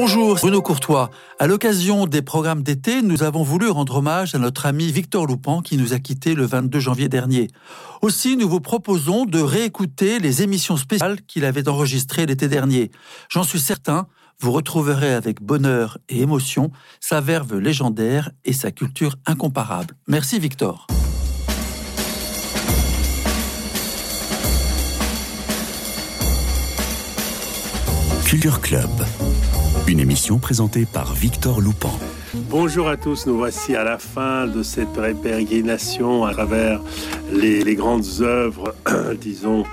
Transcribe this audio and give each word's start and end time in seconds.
Bonjour, 0.00 0.36
Bruno 0.36 0.62
Courtois. 0.62 1.10
À 1.40 1.48
l'occasion 1.48 2.06
des 2.06 2.22
programmes 2.22 2.62
d'été, 2.62 3.02
nous 3.02 3.24
avons 3.24 3.42
voulu 3.42 3.68
rendre 3.68 3.96
hommage 3.96 4.32
à 4.32 4.38
notre 4.38 4.66
ami 4.66 4.92
Victor 4.92 5.26
Loupan 5.26 5.60
qui 5.60 5.76
nous 5.76 5.92
a 5.92 5.98
quittés 5.98 6.36
le 6.36 6.46
22 6.46 6.78
janvier 6.78 7.08
dernier. 7.08 7.48
Aussi, 8.00 8.36
nous 8.36 8.48
vous 8.48 8.60
proposons 8.60 9.24
de 9.24 9.40
réécouter 9.40 10.20
les 10.20 10.44
émissions 10.44 10.76
spéciales 10.76 11.20
qu'il 11.22 11.44
avait 11.44 11.68
enregistrées 11.68 12.26
l'été 12.26 12.46
dernier. 12.46 12.92
J'en 13.28 13.42
suis 13.42 13.58
certain, 13.58 14.06
vous 14.38 14.52
retrouverez 14.52 15.14
avec 15.14 15.42
bonheur 15.42 15.98
et 16.08 16.20
émotion 16.20 16.70
sa 17.00 17.20
verve 17.20 17.58
légendaire 17.58 18.30
et 18.44 18.52
sa 18.52 18.70
culture 18.70 19.16
incomparable. 19.26 19.96
Merci 20.06 20.38
Victor. 20.38 20.86
Culture 28.28 28.60
Club, 28.60 28.90
une 29.88 30.00
émission 30.00 30.38
présentée 30.38 30.84
par 30.84 31.14
Victor 31.14 31.62
Loupan. 31.62 31.98
Bonjour 32.50 32.88
à 32.88 32.98
tous, 32.98 33.26
nous 33.26 33.38
voici 33.38 33.74
à 33.74 33.84
la 33.84 33.96
fin 33.96 34.46
de 34.46 34.62
cette 34.62 35.00
pérégrination 35.22 36.26
à 36.26 36.32
travers 36.32 36.82
les, 37.32 37.64
les 37.64 37.74
grandes 37.74 38.04
œuvres, 38.20 38.74
disons, 39.20 39.64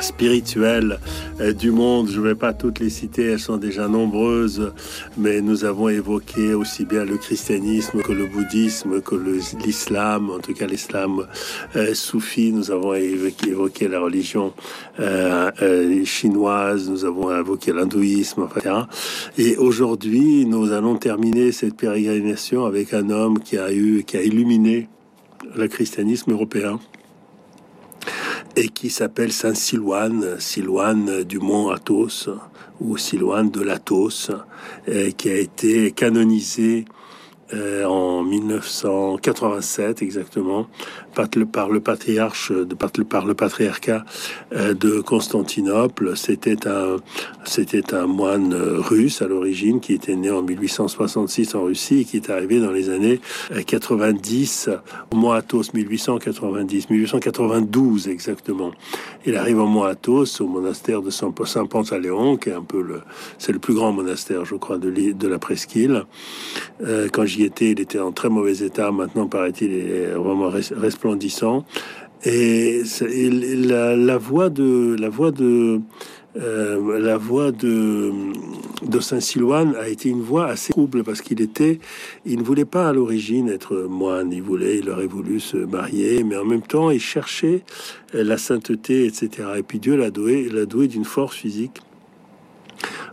spirituelles 0.00 0.98
euh, 1.40 1.52
du 1.52 1.70
monde. 1.70 2.08
Je 2.10 2.20
ne 2.20 2.26
vais 2.26 2.34
pas 2.34 2.52
toutes 2.52 2.80
les 2.80 2.90
citer, 2.90 3.24
elles 3.24 3.38
sont 3.38 3.56
déjà 3.56 3.88
nombreuses, 3.88 4.72
mais 5.16 5.40
nous 5.40 5.64
avons 5.64 5.88
évoqué 5.88 6.54
aussi 6.54 6.84
bien 6.84 7.04
le 7.04 7.16
christianisme 7.16 8.02
que 8.02 8.12
le 8.12 8.26
bouddhisme, 8.26 9.00
que 9.00 9.14
l'islam, 9.64 10.30
en 10.30 10.38
tout 10.38 10.54
cas 10.54 10.66
l'islam 10.66 11.26
euh, 11.76 11.94
soufi. 11.94 12.52
Nous 12.52 12.70
avons 12.70 12.94
évoqué, 12.94 13.88
la 13.88 14.00
religion 14.00 14.52
euh, 15.00 16.04
chinoise, 16.04 16.88
nous 16.88 17.04
avons 17.04 17.36
évoqué 17.36 17.72
l'hindouisme, 17.72 18.48
etc. 18.54 18.74
Et 19.38 19.56
aujourd'hui, 19.56 20.46
nous 20.46 20.72
allons 20.72 20.96
terminer 20.96 21.52
cette 21.52 21.76
pérégrination 21.76 22.64
avec 22.64 22.94
un 22.94 23.10
homme 23.10 23.40
qui 23.40 23.58
a 23.58 23.72
eu, 23.72 24.04
qui 24.04 24.16
a 24.16 24.22
illuminé 24.22 24.88
le 25.56 25.68
christianisme 25.68 26.32
européen 26.32 26.78
et 28.56 28.68
qui 28.68 28.90
s'appelle 28.90 29.32
Saint 29.32 29.54
Silouane, 29.54 30.38
Silouane 30.38 31.24
du 31.24 31.38
mont 31.38 31.70
Athos 31.70 32.28
ou 32.80 32.96
Silouane 32.96 33.50
de 33.50 33.62
l'Athos, 33.62 34.30
qui 35.16 35.28
a 35.28 35.36
été 35.36 35.92
canonisé 35.92 36.84
euh, 37.52 37.84
en 37.84 38.22
1987 38.22 40.00
exactement 40.00 40.66
par 41.14 41.68
le, 41.68 41.80
patriarche 41.80 42.52
de 42.52 42.74
par 42.74 43.26
le, 43.26 43.34
patriarcat 43.34 44.04
euh, 44.52 44.74
de 44.74 45.00
Constantinople. 45.00 46.16
C'était 46.16 46.66
un 46.68 46.96
c'était 47.44 47.94
un 47.94 48.06
moine 48.06 48.54
russe 48.54 49.22
à 49.22 49.26
l'origine 49.26 49.80
qui 49.80 49.92
était 49.92 50.16
né 50.16 50.30
en 50.30 50.42
1866 50.42 51.54
en 51.54 51.64
Russie 51.64 52.00
et 52.00 52.04
qui 52.04 52.16
est 52.16 52.30
arrivé 52.30 52.60
dans 52.60 52.72
les 52.72 52.88
années 52.90 53.20
90 53.66 54.70
au 55.12 55.16
Mont 55.16 55.32
Athos 55.32 55.72
1890 55.74 56.90
1892 56.90 58.08
exactement. 58.08 58.72
Il 59.26 59.36
arrive 59.36 59.58
au 59.58 59.66
Mont 59.66 59.84
Athos 59.84 60.40
au 60.40 60.46
monastère 60.46 61.02
de 61.02 61.10
Saint 61.10 61.30
Pantaléon 61.30 62.36
qui 62.36 62.48
est 62.50 62.54
un 62.54 62.62
peu 62.62 62.82
le 62.82 63.00
c'est 63.38 63.52
le 63.52 63.58
plus 63.58 63.74
grand 63.74 63.92
monastère 63.92 64.44
je 64.44 64.54
crois 64.56 64.78
de, 64.78 64.90
de 64.90 65.28
la 65.28 65.38
presqu'île. 65.38 66.04
Euh, 66.82 67.08
quand 67.12 67.24
j'y 67.24 67.44
étais, 67.44 67.70
il 67.70 67.80
était 67.80 67.98
en 67.98 68.12
très 68.12 68.28
mauvais 68.28 68.58
état. 68.58 68.90
Maintenant, 68.90 69.26
paraît-il, 69.26 69.72
il 69.72 69.90
est 69.90 70.10
vraiment 70.12 70.48
Et, 72.26 72.82
la, 73.66 74.16
voix 74.16 74.48
de 74.48 74.96
la 74.98 75.08
voix 75.10 75.30
de 75.30 75.80
euh, 76.36 76.98
la 76.98 77.16
voix 77.16 77.52
de, 77.52 78.10
de 78.82 79.00
Saint 79.00 79.20
Silouane 79.20 79.76
a 79.76 79.88
été 79.88 80.08
une 80.08 80.22
voix 80.22 80.46
assez 80.46 80.72
trouble 80.72 81.04
parce 81.04 81.20
qu'il 81.20 81.40
était, 81.40 81.78
il 82.24 82.38
ne 82.38 82.42
voulait 82.42 82.64
pas 82.64 82.88
à 82.88 82.92
l'origine 82.92 83.48
être 83.48 83.76
moine, 83.88 84.32
il 84.32 84.42
voulait, 84.42 84.78
il 84.78 84.90
aurait 84.90 85.06
voulu 85.06 85.38
se 85.38 85.58
marier, 85.58 86.24
mais 86.24 86.36
en 86.36 86.44
même 86.44 86.62
temps 86.62 86.90
il 86.90 87.00
cherchait 87.00 87.62
la 88.12 88.38
sainteté, 88.38 89.06
etc. 89.06 89.48
Et 89.58 89.62
puis 89.62 89.78
Dieu 89.78 89.96
l'a 89.96 90.10
doué, 90.10 90.48
l'a 90.48 90.66
doué 90.66 90.88
d'une 90.88 91.04
force 91.04 91.36
physique 91.36 91.82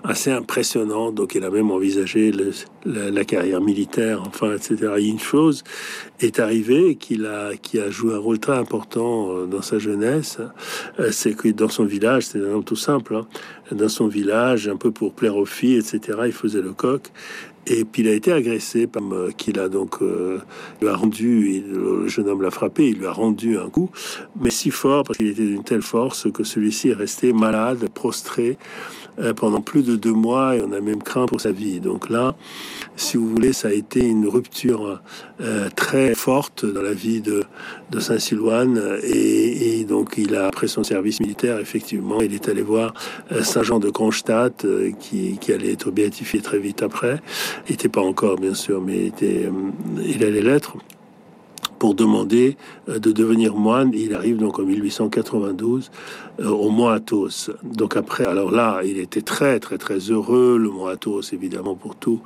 assez 0.04 0.32
impressionnant. 0.32 1.12
Donc, 1.12 1.36
il 1.36 1.44
a 1.44 1.50
même 1.50 1.72
envisagé 1.72 2.32
la, 2.86 3.26
carrière 3.26 3.62
militaire, 3.62 4.24
enfin, 4.26 4.56
etc. 4.56 4.94
une 5.00 5.20
chose 5.20 5.64
est 6.20 6.40
arrivée 6.40 6.96
qui 6.96 7.20
a 7.26 7.90
joué 7.90 8.14
un 8.14 8.20
rôle 8.20 8.40
très 8.40 8.58
important 8.58 9.32
euh, 9.32 9.46
dans 9.46 9.62
sa 9.62 9.80
jeunesse. 9.80 10.40
Euh, 11.00 11.10
c'est 11.12 11.36
que 11.36 11.50
dans 11.50 11.70
son 11.70 11.86
village, 11.86 12.28
c'est 12.28 12.40
un 12.40 12.54
homme 12.54 12.64
tout 12.64 12.76
simple, 12.76 13.16
hein, 13.16 13.28
dans 13.72 13.90
son 13.90 14.08
village, 14.08 14.68
un 14.68 14.78
peu 14.78 14.92
pour 14.92 15.14
plaire 15.14 15.38
aux 15.38 15.46
filles, 15.46 15.78
etc., 15.78 16.20
il 16.26 16.34
faisait 16.34 16.62
le 16.62 16.74
coq. 16.74 17.12
Et 17.68 17.86
puis 17.86 18.02
il 18.02 18.08
a 18.08 18.14
été 18.14 18.32
agressé 18.32 18.88
par 18.88 19.04
qu'il 19.38 19.60
a 19.60 19.70
donc 19.70 20.02
euh, 20.02 20.40
lui 20.82 20.88
a 20.88 20.96
rendu, 20.96 21.64
le 21.72 22.08
jeune 22.08 22.28
homme 22.28 22.42
l'a 22.42 22.50
frappé, 22.50 22.88
il 22.88 22.98
lui 22.98 23.06
a 23.06 23.12
rendu 23.12 23.58
un 23.58 23.70
coup, 23.70 23.92
mais 24.40 24.50
si 24.50 24.72
fort 24.72 25.04
parce 25.04 25.18
qu'il 25.18 25.28
était 25.28 25.46
d'une 25.46 25.64
telle 25.64 25.84
force 25.84 26.32
que 26.32 26.44
celui-ci 26.44 26.90
est 26.90 26.94
resté 26.94 27.34
malade, 27.34 27.88
prostré. 27.94 28.58
Euh, 29.20 29.34
pendant 29.34 29.60
plus 29.60 29.84
de 29.84 29.98
deux 29.98 30.14
mois 30.14 30.56
et 30.56 30.62
on 30.62 30.72
a 30.72 30.80
même 30.80 31.04
craint 31.04 31.26
pour 31.26 31.42
sa 31.42 31.52
vie. 31.52 31.82
Donc 31.82 32.10
là, 32.10 32.34
si 32.96 33.18
vous 33.18 33.28
voulez, 33.28 33.52
ça 33.52 33.68
a 33.68 33.72
été 33.72 34.00
une 34.00 34.26
rupture 34.26 35.02
euh, 35.42 35.70
très 35.76 36.16
forte 36.16 36.66
dans 36.66 36.82
la 36.82 36.94
vie 36.94 37.20
de, 37.20 37.44
Saint-Silouane 38.00 38.82
et, 39.04 39.84
donc 39.84 40.14
il 40.18 40.36
a, 40.36 40.48
après 40.48 40.68
son 40.68 40.84
service 40.84 41.20
militaire, 41.20 41.60
effectivement, 41.60 42.22
il 42.22 42.34
est 42.34 42.48
allé 42.48 42.62
voir 42.62 42.94
euh, 43.34 43.44
Saint-Jean 43.44 43.80
de 43.80 43.90
Kronstadt 43.90 44.66
qui, 45.00 45.38
allait 45.52 45.74
être 45.74 45.92
béatifié 45.92 46.40
très 46.40 46.60
vite 46.60 46.82
après. 46.82 47.20
Il 47.68 47.72
n'était 47.72 47.90
pas 47.90 48.02
encore, 48.02 48.38
bien 48.38 48.54
sûr, 48.54 48.82
mais 48.82 49.08
était, 49.08 49.50
il 50.06 50.24
allait 50.24 50.42
l'être 50.42 50.78
pour 51.80 51.96
demander 51.96 52.58
euh, 52.90 53.00
de 53.00 53.12
devenir 53.12 53.56
moine. 53.56 53.92
Il 53.94 54.14
arrive 54.14 54.38
donc 54.38 54.60
en 54.60 54.64
1892 54.64 55.90
euh, 56.40 56.48
au 56.48 56.70
Mont 56.70 56.90
Athos. 56.90 57.50
Donc 57.64 57.98
après, 57.98 58.26
alors 58.26 58.52
là, 58.52 58.82
il 58.84 59.00
était 59.00 59.22
très 59.22 59.60
très 59.60 59.78
très 59.78 59.98
heureux. 59.98 60.58
Le 60.58 60.70
Mont 60.70 60.86
Athos, 60.86 61.22
évidemment, 61.34 61.76
pour 61.76 61.96
tout 61.96 62.22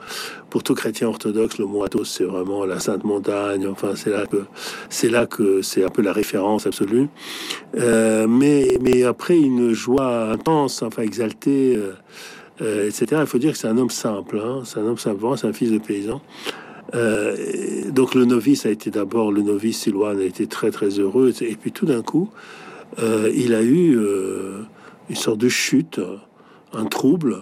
pour 0.50 0.62
tout 0.62 0.76
chrétien 0.76 1.08
orthodoxe, 1.08 1.58
le 1.58 1.66
Mont 1.66 1.84
Athos, 1.84 2.04
c'est 2.04 2.26
vraiment 2.26 2.66
la 2.66 2.80
Sainte 2.80 3.04
Montagne. 3.04 3.66
Enfin, 3.68 3.96
c'est 3.96 4.10
là 4.10 4.26
que 4.26 4.44
c'est 4.90 5.10
là 5.10 5.26
que 5.26 5.62
c'est 5.62 5.84
un 5.84 5.90
peu 5.90 6.02
la 6.02 6.14
référence 6.14 6.68
absolue. 6.68 7.08
Euh, 7.78 8.28
mais 8.28 8.78
mais 8.82 9.04
après 9.04 9.38
une 9.38 9.72
joie 9.72 10.32
intense, 10.32 10.84
enfin 10.84 11.04
exaltée. 11.04 11.80
Euh, 12.62 12.88
etc. 12.88 13.18
Il 13.20 13.28
faut 13.28 13.38
dire 13.38 13.52
que 13.52 13.58
c'est 13.58 13.68
un 13.68 13.78
homme 13.78 13.90
simple, 13.90 14.40
hein. 14.40 14.62
c'est 14.64 14.80
un 14.80 14.86
homme 14.86 14.98
simple, 14.98 15.20
c'est 15.36 15.46
un 15.46 15.52
fils 15.52 15.72
de 15.72 15.78
paysan. 15.78 16.22
Euh, 16.94 17.90
donc 17.92 18.14
le 18.14 18.26
novice 18.26 18.66
a 18.66 18.70
été 18.70 18.92
d'abord, 18.92 19.32
le 19.32 19.42
novice 19.42 19.82
Silouane 19.82 20.20
a 20.20 20.24
été 20.24 20.48
très 20.48 20.72
très 20.72 21.00
heureux, 21.00 21.34
et 21.42 21.56
puis 21.56 21.72
tout 21.72 21.86
d'un 21.86 22.02
coup, 22.02 22.30
euh, 23.00 23.32
il 23.34 23.54
a 23.54 23.62
eu 23.62 23.98
euh, 23.98 24.62
une 25.10 25.16
sorte 25.16 25.40
de 25.40 25.50
chute, 25.50 26.00
un 26.74 26.86
trouble, 26.86 27.38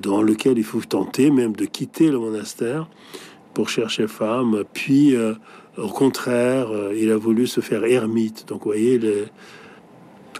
dans 0.00 0.22
lequel 0.22 0.58
il 0.58 0.64
faut 0.64 0.80
tenter 0.80 1.32
même 1.32 1.56
de 1.56 1.64
quitter 1.64 2.08
le 2.08 2.20
monastère 2.20 2.88
pour 3.52 3.68
chercher 3.68 4.06
femme, 4.06 4.62
puis 4.72 5.16
au 5.76 5.88
contraire, 5.88 6.68
il 6.96 7.10
a 7.10 7.16
voulu 7.16 7.48
se 7.48 7.60
faire 7.60 7.84
ermite. 7.84 8.46
Donc 8.46 8.62
voyez, 8.62 9.00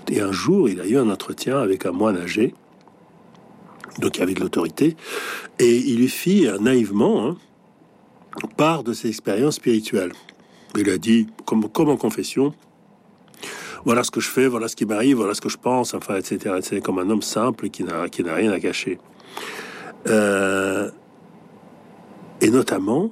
et 0.09 0.21
un 0.21 0.31
jour, 0.31 0.69
il 0.69 0.81
a 0.81 0.87
eu 0.87 0.97
un 0.97 1.11
entretien 1.11 1.59
avec 1.59 1.87
un 1.87 1.91
moine 1.91 2.19
âgé, 2.19 2.55
donc 3.99 4.21
avec 4.21 4.39
l'autorité, 4.39 4.97
et 5.59 5.77
il 5.77 5.97
lui 5.97 6.09
fit 6.09 6.47
naïvement, 6.61 7.27
hein, 7.27 7.37
de 8.63 8.93
ses 8.93 9.09
expériences 9.09 9.57
spirituelles. 9.57 10.13
Il 10.77 10.89
a 10.89 10.97
dit, 10.97 11.27
comme, 11.45 11.65
en 11.65 11.97
confession, 11.97 12.55
voilà 13.85 14.05
ce 14.05 14.11
que 14.13 14.21
je 14.21 14.29
fais, 14.29 14.47
voilà 14.47 14.69
ce 14.69 14.77
qui 14.77 14.87
m'arrive, 14.87 15.17
voilà 15.17 15.35
ce 15.35 15.41
que 15.41 15.49
je 15.49 15.57
pense, 15.57 15.95
enfin, 15.95 16.17
etc. 16.17 16.57
C'est 16.63 16.81
comme 16.81 16.99
un 17.01 17.11
homme 17.11 17.23
simple 17.23 17.71
qui 17.71 17.83
n'a, 17.83 18.09
qui 18.09 18.23
n'a 18.23 18.35
rien 18.35 18.53
à 18.53 18.61
cacher. 18.61 18.99
Euh, 20.07 20.91
et 22.41 22.51
notamment 22.51 23.11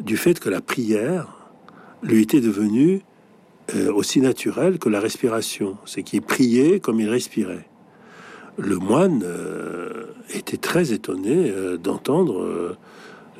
du 0.00 0.16
fait 0.16 0.40
que 0.40 0.48
la 0.48 0.62
prière 0.62 1.50
lui 2.02 2.22
était 2.22 2.40
devenue 2.40 3.02
euh, 3.74 3.92
aussi 3.92 4.20
naturelle 4.22 4.78
que 4.78 4.88
la 4.88 5.00
respiration. 5.00 5.76
C'est 5.84 6.02
qu'il 6.02 6.22
priait 6.22 6.80
comme 6.80 7.00
il 7.00 7.08
respirait. 7.10 7.68
Le 8.56 8.76
moine 8.76 9.22
euh, 9.24 10.06
était 10.30 10.56
très 10.56 10.92
étonné 10.92 11.52
d'entendre 11.78 12.76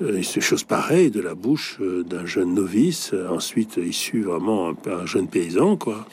euh, 0.02 0.22
ces 0.22 0.40
choses 0.40 0.64
pareilles 0.64 1.10
de 1.10 1.20
la 1.20 1.34
bouche 1.34 1.76
euh, 1.80 2.02
d'un 2.02 2.24
jeune 2.24 2.54
novice, 2.54 3.10
euh, 3.12 3.28
ensuite 3.28 3.76
issu 3.76 4.22
vraiment 4.22 4.70
un, 4.70 4.90
un 4.90 5.06
jeune 5.06 5.28
paysan, 5.28 5.76
quoi. 5.76 6.06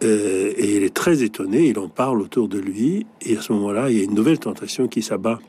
et 0.00 0.76
il 0.76 0.84
est 0.84 0.94
très 0.94 1.24
étonné, 1.24 1.66
il 1.66 1.78
en 1.80 1.88
parle 1.88 2.22
autour 2.22 2.46
de 2.46 2.58
lui, 2.58 3.04
et 3.22 3.36
à 3.36 3.40
ce 3.40 3.52
moment-là, 3.52 3.90
il 3.90 3.98
y 3.98 4.00
a 4.00 4.04
une 4.04 4.14
nouvelle 4.14 4.38
tentation 4.38 4.86
qui 4.86 5.02
s'abat 5.02 5.40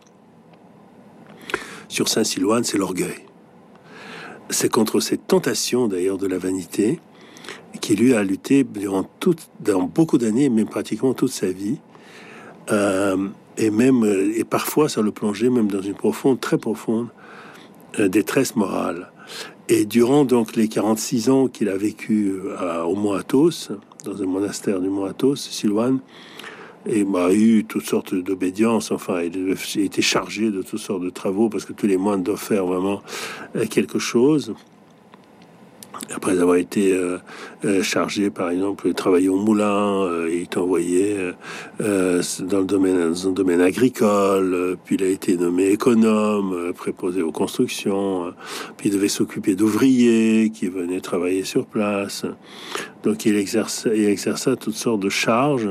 sur 1.87 2.07
Saint-Silouane, 2.07 2.63
c'est 2.63 2.79
l'orgueil. 2.79 3.25
C'est 4.49 4.71
contre 4.71 4.99
cette 4.99 5.27
tentation, 5.27 5.87
d'ailleurs, 5.87 6.17
de 6.17 6.25
la 6.25 6.39
vanité, 6.39 6.99
qui 7.79 7.95
lui 7.95 8.15
a 8.15 8.23
lutté 8.23 8.63
durant, 8.63 9.07
beaucoup 9.93 10.17
d'années, 10.17 10.49
même 10.49 10.67
pratiquement 10.67 11.13
toute 11.13 11.31
sa 11.31 11.51
vie, 11.51 11.77
et 13.57 13.69
même 13.71 14.03
et 14.35 14.43
parfois 14.43 14.89
ça 14.89 15.01
le 15.01 15.11
plongeait 15.11 15.49
même 15.49 15.69
dans 15.69 15.81
une 15.81 15.95
profonde, 15.95 16.39
très 16.39 16.57
profonde 16.57 17.09
détresse 17.97 18.55
morale. 18.55 19.11
Et 19.67 19.85
durant 19.85 20.25
donc 20.25 20.55
les 20.55 20.67
46 20.67 21.29
ans 21.29 21.47
qu'il 21.47 21.69
a 21.69 21.77
vécu 21.77 22.33
au 22.85 22.95
Mont 22.95 23.13
Athos, 23.13 23.71
dans 24.03 24.21
un 24.21 24.25
monastère 24.25 24.79
du 24.79 24.89
Mont 24.89 25.05
Athos, 25.05 25.35
Silouane, 25.35 25.99
et 26.85 27.05
a 27.15 27.33
eu 27.33 27.65
toutes 27.65 27.85
sortes 27.85 28.15
d'obédiences. 28.15 28.91
Enfin, 28.91 29.21
il 29.21 29.51
a 29.51 29.81
été 29.81 30.01
chargé 30.01 30.49
de 30.49 30.61
toutes 30.61 30.79
sortes 30.79 31.03
de 31.03 31.09
travaux 31.09 31.49
parce 31.49 31.65
que 31.65 31.73
tous 31.73 31.87
les 31.87 31.97
moines 31.97 32.23
doivent 32.23 32.41
faire 32.41 32.65
vraiment 32.65 33.01
quelque 33.69 33.99
chose 33.99 34.55
après 36.13 36.39
avoir 36.39 36.55
été 36.55 36.93
euh, 36.93 37.17
euh, 37.65 37.83
chargé, 37.83 38.29
par 38.29 38.49
exemple, 38.49 38.87
de 38.87 38.93
travailler 38.93 39.29
au 39.29 39.37
moulin, 39.37 40.03
euh, 40.03 40.29
il 40.31 40.41
est 40.41 40.57
envoyé 40.57 41.17
dans 41.79 42.59
le 42.59 42.65
domaine, 42.65 43.13
dans 43.13 43.29
le 43.29 43.35
domaine 43.35 43.61
agricole, 43.61 44.77
puis 44.85 44.95
il 44.95 45.03
a 45.03 45.07
été 45.07 45.37
nommé 45.37 45.67
économe, 45.67 46.73
préposé 46.73 47.21
aux 47.21 47.31
constructions, 47.31 48.33
puis 48.77 48.89
il 48.89 48.95
devait 48.95 49.07
s'occuper 49.07 49.55
d'ouvriers 49.55 50.51
qui 50.53 50.67
venaient 50.67 51.01
travailler 51.01 51.43
sur 51.43 51.65
place. 51.65 52.25
Donc 53.03 53.25
il 53.25 53.35
exerça, 53.35 54.55
toutes 54.55 54.75
sortes 54.75 54.99
de 54.99 55.09
charges, 55.09 55.69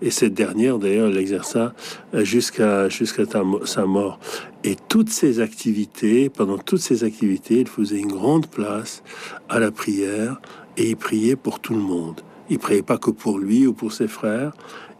et 0.00 0.10
cette 0.10 0.34
dernière, 0.34 0.78
d'ailleurs, 0.78 1.10
il 1.10 1.16
exerça 1.16 1.74
jusqu'à 2.14 2.88
jusqu'à 2.88 3.24
sa 3.64 3.86
mort. 3.86 4.20
Et 4.62 4.76
toutes 4.88 5.10
ces 5.10 5.40
activités, 5.40 6.28
pendant 6.28 6.58
toutes 6.58 6.80
ces 6.80 7.02
activités, 7.02 7.60
il 7.60 7.68
faisait 7.68 7.98
une 7.98 8.12
grande 8.12 8.46
place 8.46 9.02
à 9.48 9.58
la 9.58 9.70
prière 9.70 10.40
et 10.76 10.90
il 10.90 10.96
priait 10.96 11.36
pour 11.36 11.60
tout 11.60 11.74
le 11.74 11.80
monde. 11.80 12.20
Il 12.50 12.58
priait 12.58 12.82
pas 12.82 12.98
que 12.98 13.10
pour 13.10 13.38
lui 13.38 13.66
ou 13.66 13.72
pour 13.72 13.92
ses 13.92 14.08
frères, 14.08 14.52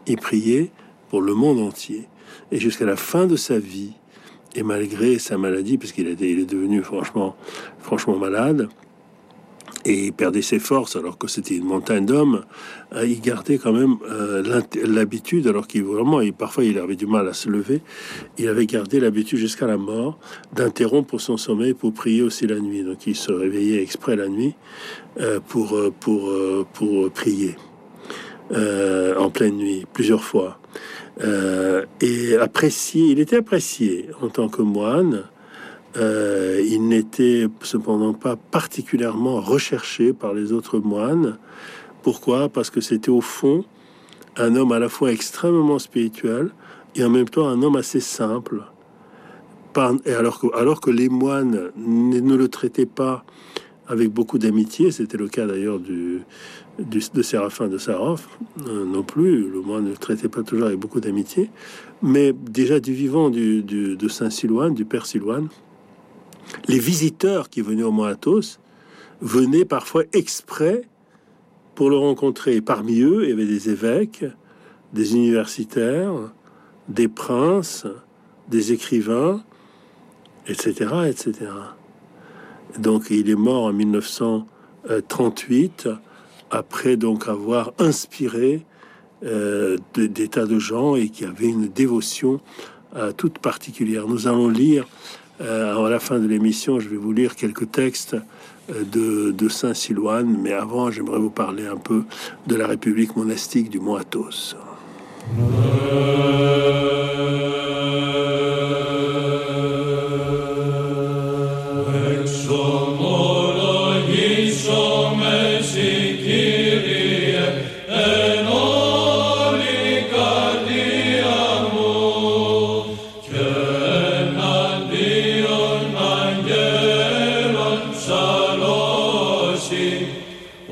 il 0.07 0.17
priait 0.17 0.71
pour 1.09 1.21
le 1.21 1.33
monde 1.33 1.59
entier. 1.59 2.07
Et 2.51 2.59
jusqu'à 2.59 2.85
la 2.85 2.95
fin 2.95 3.27
de 3.27 3.35
sa 3.35 3.59
vie, 3.59 3.93
et 4.55 4.63
malgré 4.63 5.19
sa 5.19 5.37
maladie, 5.37 5.77
puisqu'il 5.77 6.07
il 6.07 6.39
est 6.39 6.45
devenu 6.45 6.83
franchement, 6.83 7.35
franchement 7.79 8.17
malade, 8.17 8.67
et 9.85 10.05
il 10.05 10.13
perdait 10.13 10.41
ses 10.41 10.59
forces 10.59 10.95
alors 10.95 11.17
que 11.17 11.27
c'était 11.27 11.55
une 11.55 11.65
montagne 11.65 12.05
d'hommes, 12.05 12.43
euh, 12.93 13.05
il 13.05 13.21
gardait 13.21 13.57
quand 13.57 13.73
même 13.73 13.97
euh, 14.09 14.61
l'habitude, 14.85 15.47
alors 15.47 15.67
qu'il 15.67 15.83
vraiment, 15.83 16.21
il, 16.21 16.33
parfois 16.33 16.63
il 16.63 16.77
avait 16.77 16.95
du 16.95 17.07
mal 17.07 17.27
à 17.27 17.33
se 17.33 17.49
lever, 17.49 17.81
il 18.37 18.47
avait 18.47 18.65
gardé 18.65 18.99
l'habitude 18.99 19.39
jusqu'à 19.39 19.67
la 19.67 19.77
mort 19.77 20.19
d'interrompre 20.53 21.19
son 21.19 21.37
sommeil 21.37 21.73
pour 21.73 21.93
prier 21.93 22.21
aussi 22.21 22.47
la 22.47 22.59
nuit. 22.59 22.83
Donc 22.83 23.07
il 23.07 23.15
se 23.15 23.31
réveillait 23.31 23.81
exprès 23.81 24.15
la 24.15 24.27
nuit 24.27 24.55
euh, 25.19 25.39
pour, 25.39 25.77
pour, 25.99 26.33
pour 26.73 27.11
prier 27.11 27.55
en 28.53 29.29
pleine 29.29 29.55
nuit, 29.55 29.85
plusieurs 29.93 30.25
fois. 30.25 30.59
et 32.01 32.35
apprécié, 32.35 33.05
il 33.05 33.19
était 33.19 33.37
apprécié 33.37 34.09
en 34.21 34.27
tant 34.27 34.49
que 34.49 34.61
moine 34.61 35.23
euh, 35.97 36.63
il 36.65 36.87
n'était 36.87 37.47
cependant 37.61 38.13
pas 38.13 38.35
particulièrement 38.35 39.41
recherché 39.41 40.13
par 40.13 40.33
les 40.33 40.53
autres 40.53 40.79
moines. 40.79 41.37
Pourquoi? 42.01 42.49
Parce 42.49 42.69
que 42.69 42.81
c'était 42.81 43.09
au 43.09 43.21
fond 43.21 43.65
un 44.37 44.55
homme 44.55 44.71
à 44.71 44.79
la 44.79 44.89
fois 44.89 45.11
extrêmement 45.11 45.79
spirituel 45.79 46.51
et 46.95 47.03
en 47.03 47.09
même 47.09 47.27
temps 47.27 47.47
un 47.47 47.61
homme 47.61 47.75
assez 47.75 47.99
simple. 47.99 48.63
Et 50.05 50.13
alors 50.13 50.39
que, 50.39 50.47
alors 50.55 50.81
que 50.81 50.91
les 50.91 51.09
moines 51.09 51.71
ne 51.77 52.35
le 52.35 52.47
traitaient 52.47 52.85
pas 52.85 53.23
avec 53.87 54.09
beaucoup 54.09 54.37
d'amitié, 54.37 54.91
c'était 54.91 55.17
le 55.17 55.27
cas 55.27 55.45
d'ailleurs 55.45 55.79
de 55.79 57.21
Séraphin 57.21 57.67
de 57.67 57.77
Sarov 57.77 58.25
euh, 58.67 58.85
non 58.85 59.03
plus, 59.03 59.49
le 59.49 59.61
moine 59.61 59.85
ne 59.85 59.89
le 59.91 59.97
traitait 59.97 60.29
pas 60.29 60.43
toujours 60.43 60.67
avec 60.67 60.79
beaucoup 60.79 60.99
d'amitié, 60.99 61.49
mais 62.01 62.33
déjà 62.33 62.79
du 62.79 62.93
vivant 62.93 63.29
de 63.29 64.07
Saint 64.07 64.29
Silouane, 64.29 64.73
du 64.73 64.85
Père 64.85 65.05
Silouane, 65.05 65.49
les 66.67 66.79
visiteurs 66.79 67.49
qui 67.49 67.61
venaient 67.61 67.83
au 67.83 67.91
Mont 67.91 68.03
Athos 68.03 68.59
venaient 69.21 69.65
parfois 69.65 70.03
exprès 70.13 70.83
pour 71.75 71.89
le 71.89 71.97
rencontrer. 71.97 72.61
Parmi 72.61 73.01
eux, 73.01 73.23
il 73.23 73.29
y 73.29 73.33
avait 73.33 73.45
des 73.45 73.69
évêques, 73.69 74.25
des 74.93 75.15
universitaires, 75.15 76.13
des 76.87 77.07
princes, 77.07 77.85
des 78.49 78.73
écrivains, 78.73 79.43
etc., 80.47 81.07
etc. 81.07 81.51
Donc 82.79 83.07
il 83.09 83.29
est 83.29 83.35
mort 83.35 83.65
en 83.65 83.73
1938 83.73 85.89
après 86.49 86.95
donc 86.97 87.27
avoir 87.27 87.73
inspiré 87.79 88.65
euh, 89.23 89.77
des 89.95 90.27
tas 90.27 90.45
de 90.45 90.59
gens 90.59 90.95
et 90.95 91.09
qui 91.09 91.25
avaient 91.25 91.47
une 91.47 91.67
dévotion 91.67 92.39
euh, 92.95 93.11
toute 93.11 93.39
particulière. 93.39 94.07
Nous 94.07 94.27
allons 94.27 94.49
lire 94.49 94.87
euh, 95.41 95.85
à 95.85 95.89
la 95.89 95.99
fin 95.99 96.19
de 96.19 96.27
l'émission, 96.27 96.79
je 96.79 96.89
vais 96.89 96.97
vous 96.97 97.11
lire 97.11 97.35
quelques 97.35 97.71
textes 97.71 98.15
euh, 98.69 98.83
de, 98.83 99.31
de 99.31 99.49
Saint 99.49 99.73
Silouane, 99.73 100.37
mais 100.41 100.53
avant, 100.53 100.91
j'aimerais 100.91 101.19
vous 101.19 101.29
parler 101.29 101.65
un 101.65 101.77
peu 101.77 102.03
de 102.47 102.55
la 102.55 102.67
République 102.67 103.15
monastique 103.15 103.69
du 103.69 103.79
Mont 103.79 103.95
Athos. 103.95 104.55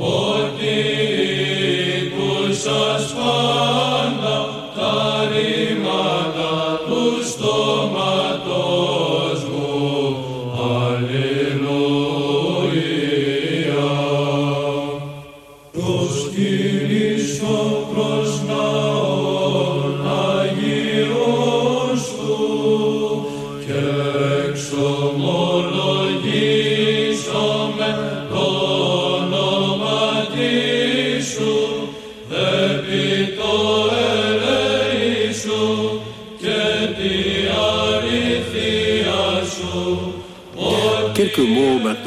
Oh. 0.02 0.39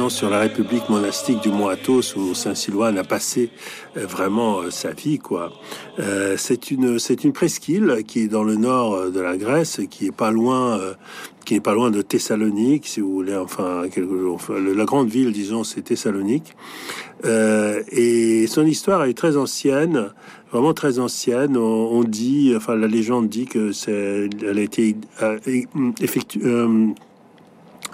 Sur 0.09 0.29
la 0.29 0.41
République 0.41 0.89
monastique 0.89 1.41
du 1.41 1.51
Mont 1.51 1.69
Athos 1.69 2.17
où 2.17 2.35
Saint 2.35 2.55
Silouane 2.55 2.99
a 2.99 3.05
passé 3.05 3.51
euh, 3.97 4.05
vraiment 4.05 4.61
euh, 4.61 4.71
sa 4.71 4.91
vie 4.93 5.19
quoi. 5.19 5.53
Euh, 5.99 6.35
c'est 6.37 6.71
une 6.71 6.99
c'est 6.99 7.25
une 7.25 7.33
presqu'île 7.33 8.03
qui 8.07 8.21
est 8.21 8.29
dans 8.29 8.45
le 8.45 8.57
nord 8.57 9.11
de 9.11 9.21
la 9.21 9.37
Grèce, 9.37 9.81
qui 9.91 10.07
est 10.07 10.13
pas 10.13 10.31
loin 10.31 10.81
qui 11.45 11.55
est 11.55 11.61
pas 11.61 11.73
loin 11.73 11.91
de 11.91 12.03
Thessalonique 12.03 12.87
si 12.87 13.01
vous 13.01 13.13
voulez. 13.13 13.37
Enfin, 13.37 13.85
enfin 14.33 14.55
la 14.59 14.85
grande 14.85 15.09
ville 15.09 15.33
disons 15.33 15.65
c'est 15.65 15.83
Thessalonique. 15.83 16.55
et 17.25 18.47
son 18.49 18.67
histoire 18.67 19.05
est 19.05 19.15
très 19.15 19.37
ancienne 19.37 20.11
vraiment 20.53 20.75
très 20.75 20.99
ancienne. 20.99 21.57
On, 21.57 22.05
dit, 22.05 22.53
enfin 22.55 22.77
la 22.77 22.87
légende 22.87 23.29
dit 23.29 23.47
que 23.47 23.73
c'est, 23.73 24.29
elle 24.43 24.59
a 24.59 24.63
été 24.63 24.97
effectuée, 26.01 26.43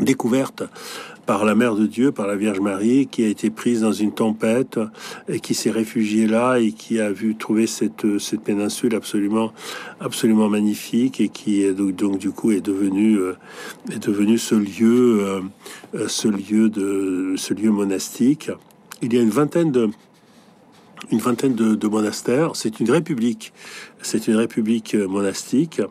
découverte 0.00 0.64
par 1.28 1.44
la 1.44 1.54
Mère 1.54 1.74
de 1.74 1.86
Dieu, 1.86 2.10
par 2.10 2.26
la 2.26 2.36
Vierge 2.36 2.60
Marie, 2.60 3.06
qui 3.06 3.22
a 3.22 3.28
été 3.28 3.50
prise 3.50 3.82
dans 3.82 3.92
une 3.92 4.12
tempête 4.12 4.80
et 5.28 5.40
qui 5.40 5.52
s'est 5.52 5.70
réfugiée 5.70 6.26
là 6.26 6.56
et 6.56 6.72
qui 6.72 7.00
a 7.00 7.12
vu 7.12 7.36
trouver 7.36 7.66
cette, 7.66 8.18
cette 8.18 8.40
péninsule 8.40 8.94
absolument, 8.94 9.52
absolument 10.00 10.48
magnifique 10.48 11.20
et 11.20 11.28
qui 11.28 11.62
est 11.62 11.74
donc, 11.74 11.94
donc 11.94 12.16
du 12.16 12.30
coup 12.30 12.50
est 12.50 12.62
devenu, 12.62 13.18
euh, 13.18 13.34
est 13.92 13.98
devenu 13.98 14.38
ce 14.38 14.54
lieu, 14.54 15.20
euh, 15.20 15.40
euh, 15.94 16.08
ce 16.08 16.28
lieu 16.28 16.70
de, 16.70 17.34
ce 17.36 17.52
lieu 17.52 17.70
monastique. 17.70 18.50
Il 19.02 19.12
y 19.12 19.18
a 19.18 19.20
une 19.20 19.28
vingtaine 19.28 19.70
de, 19.70 19.90
une 21.12 21.18
vingtaine 21.18 21.54
de, 21.54 21.74
de 21.74 21.88
monastères. 21.88 22.52
C'est 22.56 22.80
une 22.80 22.90
république. 22.90 23.52
C'est 24.00 24.28
une 24.28 24.36
république 24.36 24.94
monastique. 24.94 25.82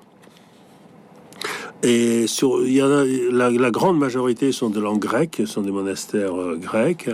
Et 1.84 2.26
sur, 2.28 2.66
il 2.66 2.74
y 2.74 2.82
en 2.82 2.92
a, 2.92 3.06
la, 3.06 3.72
grande 3.72 4.00
majorité 4.00 4.52
sont 4.52 4.70
de 4.70 4.80
langue 4.80 5.00
grecque, 5.00 5.44
sont 5.46 5.62
des 5.62 5.72
monastères 5.72 6.36
euh, 6.36 6.56
grecs. 6.56 7.10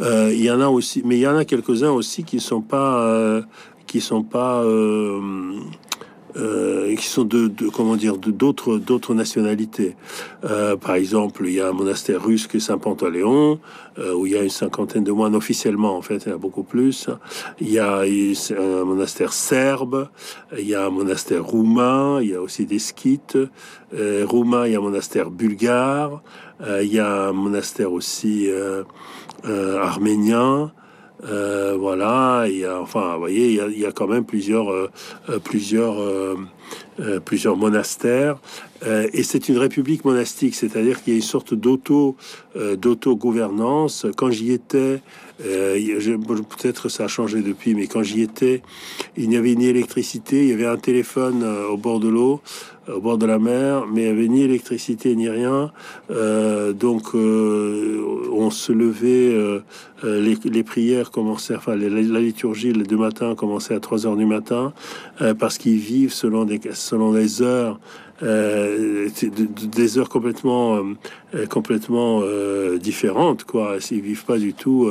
Euh, 0.00 0.30
il 0.32 0.42
y 0.42 0.50
en 0.50 0.60
a 0.60 0.68
aussi, 0.68 1.02
mais 1.04 1.16
il 1.16 1.20
y 1.20 1.26
en 1.26 1.36
a 1.36 1.44
quelques-uns 1.44 1.90
aussi 1.90 2.22
qui 2.24 2.38
sont 2.38 2.60
pas, 2.60 3.00
euh, 3.00 3.42
qui 3.86 4.00
sont 4.00 4.22
pas 4.22 4.62
euh, 6.36 6.94
qui 6.96 7.06
sont 7.06 7.24
de, 7.24 7.48
de, 7.48 7.68
comment 7.68 7.96
dire 7.96 8.16
d'autres 8.16 8.78
d'autres 8.78 9.14
nationalités. 9.14 9.96
Euh, 10.44 10.76
par 10.76 10.94
exemple, 10.96 11.44
il 11.46 11.54
y 11.54 11.60
a 11.60 11.68
un 11.68 11.72
monastère 11.72 12.24
russe 12.24 12.46
qui 12.46 12.56
est 12.56 12.60
Saint-Pantaléon, 12.60 13.60
euh, 13.98 14.14
où 14.14 14.26
il 14.26 14.32
y 14.32 14.36
a 14.36 14.42
une 14.42 14.50
cinquantaine 14.50 15.04
de 15.04 15.12
moines 15.12 15.36
officiellement. 15.36 15.96
En 15.96 16.02
fait, 16.02 16.24
il 16.24 16.28
y 16.28 16.32
en 16.32 16.34
a 16.34 16.38
beaucoup 16.38 16.64
plus. 16.64 17.08
Il 17.60 17.70
y 17.70 17.78
a 17.78 18.00
un 18.00 18.84
monastère 18.84 19.32
serbe, 19.32 20.08
il 20.58 20.66
y 20.66 20.74
a 20.74 20.86
un 20.86 20.90
monastère 20.90 21.44
roumain, 21.44 22.20
il 22.20 22.30
y 22.30 22.34
a 22.34 22.40
aussi 22.40 22.66
des 22.66 22.78
skythes 22.78 23.38
euh, 23.94 24.24
roumains. 24.28 24.66
Il 24.66 24.72
y 24.72 24.76
a 24.76 24.78
un 24.78 24.82
monastère 24.82 25.30
bulgare, 25.30 26.22
euh, 26.62 26.82
il 26.82 26.92
y 26.92 26.98
a 26.98 27.28
un 27.28 27.32
monastère 27.32 27.92
aussi 27.92 28.48
arménien. 29.44 30.72
Euh, 31.26 31.76
voilà, 31.78 32.44
il 32.46 32.58
y 32.58 32.64
a, 32.64 32.80
enfin, 32.80 33.14
vous 33.14 33.20
voyez, 33.20 33.60
il 33.70 33.78
y 33.78 33.86
a, 33.86 33.92
quand 33.92 34.06
même 34.06 34.24
plusieurs, 34.24 34.70
euh, 34.70 34.90
euh 35.28 35.38
plusieurs, 35.38 35.96
euh, 37.00 37.16
euh, 37.16 37.20
plusieurs 37.20 37.56
monastères. 37.56 38.38
et 39.12 39.22
c'est 39.22 39.48
une 39.48 39.56
république 39.56 40.04
monastique, 40.04 40.54
c'est-à-dire 40.54 41.02
qu'il 41.02 41.14
y 41.14 41.16
a 41.16 41.16
une 41.16 41.22
sorte 41.22 41.54
d'auto, 41.54 42.16
d'auto-gouvernance. 42.54 44.06
Quand 44.14 44.30
j'y 44.30 44.52
étais, 44.52 45.00
peut-être 45.38 46.90
ça 46.90 47.04
a 47.04 47.08
changé 47.08 47.40
depuis, 47.40 47.74
mais 47.74 47.86
quand 47.86 48.02
j'y 48.02 48.20
étais, 48.20 48.62
il 49.16 49.30
n'y 49.30 49.38
avait 49.38 49.54
ni 49.54 49.66
électricité, 49.66 50.42
il 50.42 50.50
y 50.50 50.52
avait 50.52 50.66
un 50.66 50.76
téléphone 50.76 51.44
au 51.70 51.78
bord 51.78 51.98
de 51.98 52.08
l'eau 52.08 52.42
au 52.92 53.00
bord 53.00 53.18
de 53.18 53.26
la 53.26 53.38
mer, 53.38 53.86
mais 53.86 54.02
il 54.02 54.04
n'y 54.04 54.10
avait 54.10 54.28
ni 54.28 54.42
électricité 54.42 55.14
ni 55.16 55.28
rien. 55.28 55.72
Euh, 56.10 56.72
donc 56.72 57.14
euh, 57.14 58.02
on 58.32 58.50
se 58.50 58.72
levait, 58.72 59.32
euh, 59.34 59.60
les, 60.02 60.62
prières 60.62 61.10
commençaient, 61.10 61.56
enfin 61.56 61.76
la 61.76 62.20
liturgie 62.20 62.72
le 62.72 62.84
deux 62.84 62.96
matins 62.96 63.34
commençait 63.34 63.74
à 63.74 63.80
3 63.80 64.06
heures 64.06 64.16
du 64.16 64.26
matin, 64.26 64.72
parce 65.38 65.56
qu'ils 65.56 65.78
vivent 65.78 66.12
selon 66.12 66.44
des, 66.44 66.60
selon 66.84 67.12
les 67.12 67.42
heures. 67.42 67.78
Euh, 68.22 69.08
des 69.22 69.98
heures 69.98 70.08
complètement 70.08 70.80
complètement 71.50 72.20
euh, 72.22 72.78
différentes 72.78 73.42
quoi 73.42 73.80
s'ils 73.80 74.02
vivent 74.02 74.24
pas 74.24 74.38
du 74.38 74.54
tout 74.54 74.88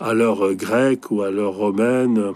à 0.00 0.12
l'heure 0.12 0.54
grecque 0.54 1.12
ou 1.12 1.22
à 1.22 1.30
l'heure 1.30 1.54
romaine 1.54 2.34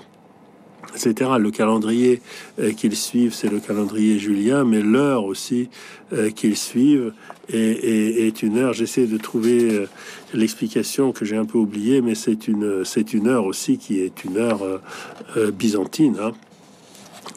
etc. 0.94 1.30
Le 1.38 1.50
calendrier 1.50 2.20
euh, 2.58 2.72
qu'ils 2.72 2.96
suivent, 2.96 3.34
c'est 3.34 3.50
le 3.50 3.60
calendrier 3.60 4.18
julien, 4.18 4.64
mais 4.64 4.80
l'heure 4.80 5.24
aussi 5.24 5.68
euh, 6.12 6.30
qu'ils 6.30 6.56
suivent 6.56 7.12
est, 7.52 8.42
une 8.42 8.58
heure. 8.58 8.72
J'essaie 8.72 9.06
de 9.06 9.16
trouver 9.16 9.70
euh, 9.70 9.86
l'explication 10.34 11.12
que 11.12 11.24
j'ai 11.24 11.36
un 11.36 11.44
peu 11.44 11.58
oubliée, 11.58 12.00
mais 12.00 12.14
c'est 12.14 12.48
une, 12.48 12.84
c'est 12.84 13.14
une 13.14 13.28
heure 13.28 13.44
aussi 13.44 13.78
qui 13.78 14.00
est 14.00 14.24
une 14.24 14.36
heure 14.36 14.60
byzantine. 15.52 16.16
Hein. 16.20 16.32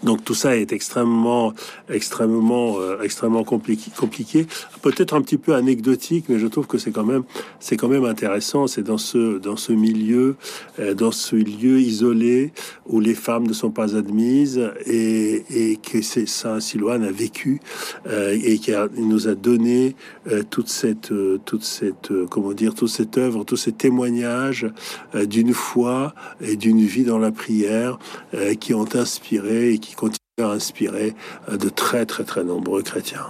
Donc 0.04 0.24
tout 0.24 0.34
ça 0.34 0.58
est 0.58 0.74
extrêmement, 0.74 1.54
extrêmement, 1.90 2.80
euh, 2.80 3.02
extrêmement 3.02 3.44
compliqué, 3.44 3.92
compliqué. 3.96 4.48
Peut-être 4.82 5.14
un 5.14 5.22
petit 5.22 5.38
peu 5.38 5.54
anecdotique, 5.54 6.26
mais 6.28 6.40
je 6.40 6.48
trouve 6.48 6.66
que 6.66 6.78
c'est 6.78 6.92
quand 6.92 7.06
même, 7.06 7.24
c'est 7.60 7.78
quand 7.78 7.88
même 7.88 8.06
intéressant. 8.06 8.68
C'est 8.68 8.82
dans 8.82 8.98
ce, 8.98 9.38
dans 9.38 9.58
ce 9.58 9.74
milieu, 9.74 10.36
euh, 10.80 10.94
dans 10.96 11.12
ce 11.12 11.36
lieu 11.36 11.80
isolé 11.80 12.52
où 12.88 13.00
les 13.00 13.14
femmes 13.14 13.46
ne 13.46 13.54
sont 13.54 13.70
pas 13.70 13.96
admises 13.96 14.72
et, 14.86 15.44
et 15.50 15.78
que 15.78 16.02
c'est 16.02 16.28
Saint 16.28 16.60
Silouane 16.60 17.04
a 17.04 17.12
vécu 17.12 17.60
euh, 18.08 18.38
et 18.44 18.58
qui 18.58 18.72
nous 18.98 19.28
a 19.28 19.36
donné 19.36 19.96
toute 20.50 20.70
cette, 20.70 21.14
toute 21.46 21.64
cette, 21.64 22.12
comment 22.30 22.54
dire, 22.54 22.74
toute 22.74 22.90
cette 22.90 23.18
œuvre, 23.18 23.44
tous 23.44 23.58
ces 23.58 23.72
témoignages 23.72 24.68
d'une 25.14 25.54
foi 25.54 26.14
et 26.42 26.56
d'une 26.56 26.82
vie 26.82 27.04
dans 27.04 27.18
la 27.18 27.32
prière 27.32 28.00
qui 28.60 28.74
ont 28.74 28.88
inspiré 28.96 29.74
et 29.74 29.80
qui 29.82 29.96
continue 29.96 30.20
à 30.40 30.48
inspirer 30.48 31.14
euh, 31.50 31.58
de 31.58 31.70
très 31.70 32.06
très 32.06 32.24
très 32.24 32.44
nombreux 32.44 32.84
chrétiens. 32.84 33.28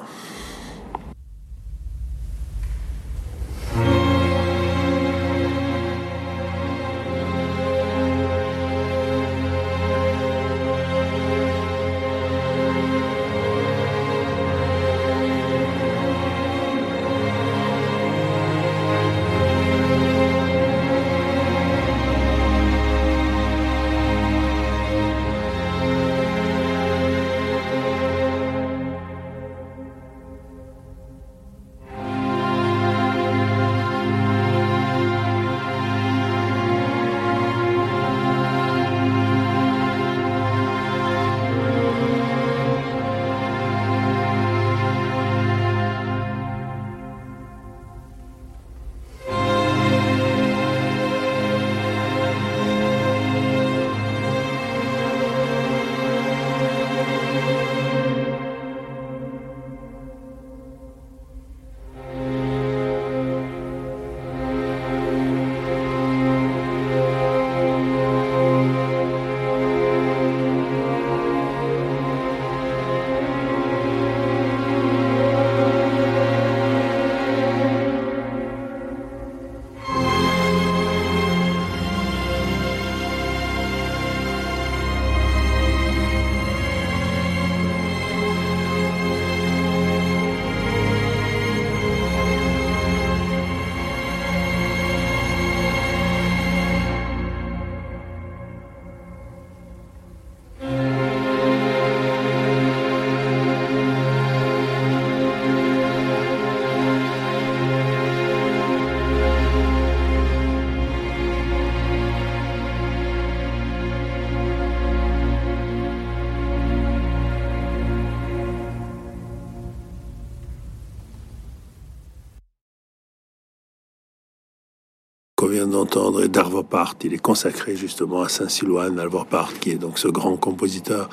D'entendre 125.71 126.25
Darvopart. 126.27 126.95
Il 127.03 127.13
est 127.13 127.21
consacré 127.21 127.75
justement 127.75 128.21
à 128.21 128.29
Saint 128.29 128.49
Silouane 128.49 128.95
Darvopart, 128.95 129.53
qui 129.59 129.71
est 129.71 129.75
donc 129.75 129.97
ce 129.97 130.07
grand 130.07 130.37
compositeur 130.37 131.09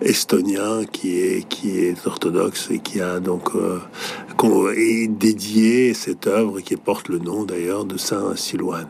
estonien 0.00 0.84
qui 0.90 1.18
est 1.20 1.48
qui 1.48 1.78
est 1.78 2.06
orthodoxe 2.06 2.68
et 2.70 2.78
qui 2.80 3.00
a 3.00 3.20
donc 3.20 3.50
euh, 3.54 3.78
dédié 5.08 5.94
cette 5.94 6.26
œuvre 6.26 6.60
qui 6.60 6.76
porte 6.76 7.08
le 7.08 7.18
nom 7.18 7.44
d'ailleurs 7.44 7.84
de 7.84 7.96
Saint 7.96 8.34
Silouane. 8.34 8.88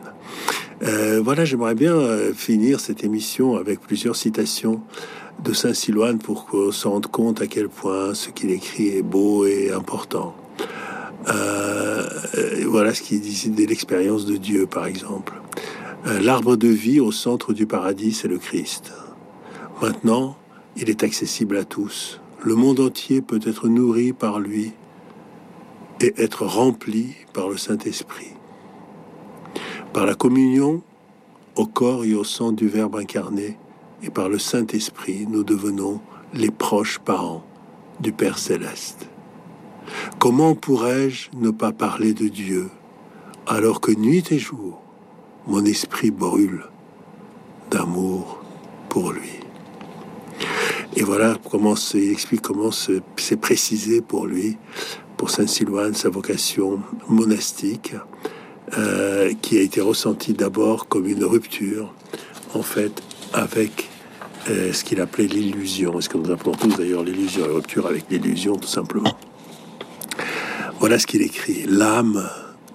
Euh, 0.83 1.21
voilà, 1.23 1.45
j'aimerais 1.45 1.75
bien 1.75 1.93
euh, 1.93 2.33
finir 2.33 2.79
cette 2.79 3.03
émission 3.03 3.55
avec 3.55 3.81
plusieurs 3.81 4.15
citations 4.15 4.81
de 5.43 5.53
Saint 5.53 5.73
Silouane 5.73 6.17
pour 6.19 6.45
qu'on 6.45 6.71
se 6.71 6.87
rende 6.87 7.07
compte 7.07 7.41
à 7.41 7.47
quel 7.47 7.69
point 7.69 8.13
ce 8.13 8.29
qu'il 8.29 8.51
écrit 8.51 8.89
est 8.89 9.03
beau 9.03 9.45
et 9.45 9.71
important. 9.71 10.35
Euh, 11.27 12.09
voilà 12.67 12.93
ce 12.93 13.01
qu'il 13.01 13.21
dit 13.21 13.49
de 13.49 13.65
l'expérience 13.65 14.25
de 14.25 14.37
Dieu, 14.37 14.65
par 14.65 14.85
exemple. 14.85 15.33
Euh, 16.07 16.19
l'arbre 16.19 16.55
de 16.55 16.67
vie 16.67 16.99
au 16.99 17.11
centre 17.11 17.53
du 17.53 17.67
paradis, 17.67 18.13
c'est 18.13 18.27
le 18.27 18.37
Christ. 18.37 18.93
Maintenant, 19.81 20.35
il 20.77 20.89
est 20.89 21.03
accessible 21.03 21.57
à 21.57 21.63
tous. 21.63 22.19
Le 22.43 22.55
monde 22.55 22.79
entier 22.79 23.21
peut 23.21 23.39
être 23.45 23.67
nourri 23.67 24.13
par 24.13 24.39
lui 24.39 24.71
et 25.99 26.13
être 26.17 26.45
rempli 26.45 27.15
par 27.33 27.49
le 27.49 27.57
Saint-Esprit. 27.57 28.33
Par 29.93 30.05
la 30.05 30.15
communion 30.15 30.81
au 31.55 31.67
corps 31.67 32.05
et 32.05 32.15
au 32.15 32.23
sang 32.23 32.51
du 32.51 32.67
Verbe 32.67 32.95
incarné 32.95 33.57
et 34.01 34.09
par 34.09 34.29
le 34.29 34.39
Saint-Esprit, 34.39 35.27
nous 35.29 35.43
devenons 35.43 36.01
les 36.33 36.49
proches 36.49 36.97
parents 36.97 37.43
du 37.99 38.11
Père 38.11 38.39
céleste. 38.39 39.10
Comment 40.19 40.55
pourrais-je 40.55 41.29
ne 41.35 41.49
pas 41.51 41.71
parler 41.71 42.13
de 42.13 42.27
Dieu 42.27 42.69
alors 43.47 43.81
que 43.81 43.91
nuit 43.91 44.23
et 44.31 44.39
jour, 44.39 44.81
mon 45.47 45.65
esprit 45.65 46.11
brûle 46.11 46.63
d'amour 47.69 48.41
pour 48.89 49.11
lui? 49.11 49.39
Et 50.95 51.03
voilà 51.03 51.37
comment 51.49 51.75
il 51.93 52.11
explique 52.11 52.41
comment 52.41 52.69
c'est 52.71 53.37
précisé 53.37 54.01
pour 54.01 54.27
lui, 54.27 54.57
pour 55.17 55.29
Saint 55.29 55.47
Sylvain, 55.47 55.93
sa 55.93 56.09
vocation 56.09 56.81
monastique, 57.07 57.93
euh, 58.77 59.33
qui 59.41 59.57
a 59.57 59.61
été 59.61 59.81
ressentie 59.81 60.33
d'abord 60.33 60.87
comme 60.87 61.07
une 61.07 61.23
rupture, 61.23 61.93
en 62.53 62.61
fait, 62.61 63.01
avec 63.33 63.89
euh, 64.49 64.73
ce 64.73 64.83
qu'il 64.83 64.99
appelait 64.99 65.27
l'illusion, 65.27 65.99
ce 66.01 66.09
que 66.09 66.17
nous 66.17 66.31
appelons 66.31 66.53
tous 66.53 66.75
d'ailleurs 66.75 67.03
l'illusion, 67.03 67.45
la 67.47 67.53
rupture 67.53 67.87
avec 67.87 68.05
l'illusion 68.09 68.57
tout 68.57 68.67
simplement? 68.67 69.15
Voilà 70.81 70.97
ce 70.97 71.05
qu'il 71.05 71.21
écrit. 71.21 71.63
L'âme 71.67 72.27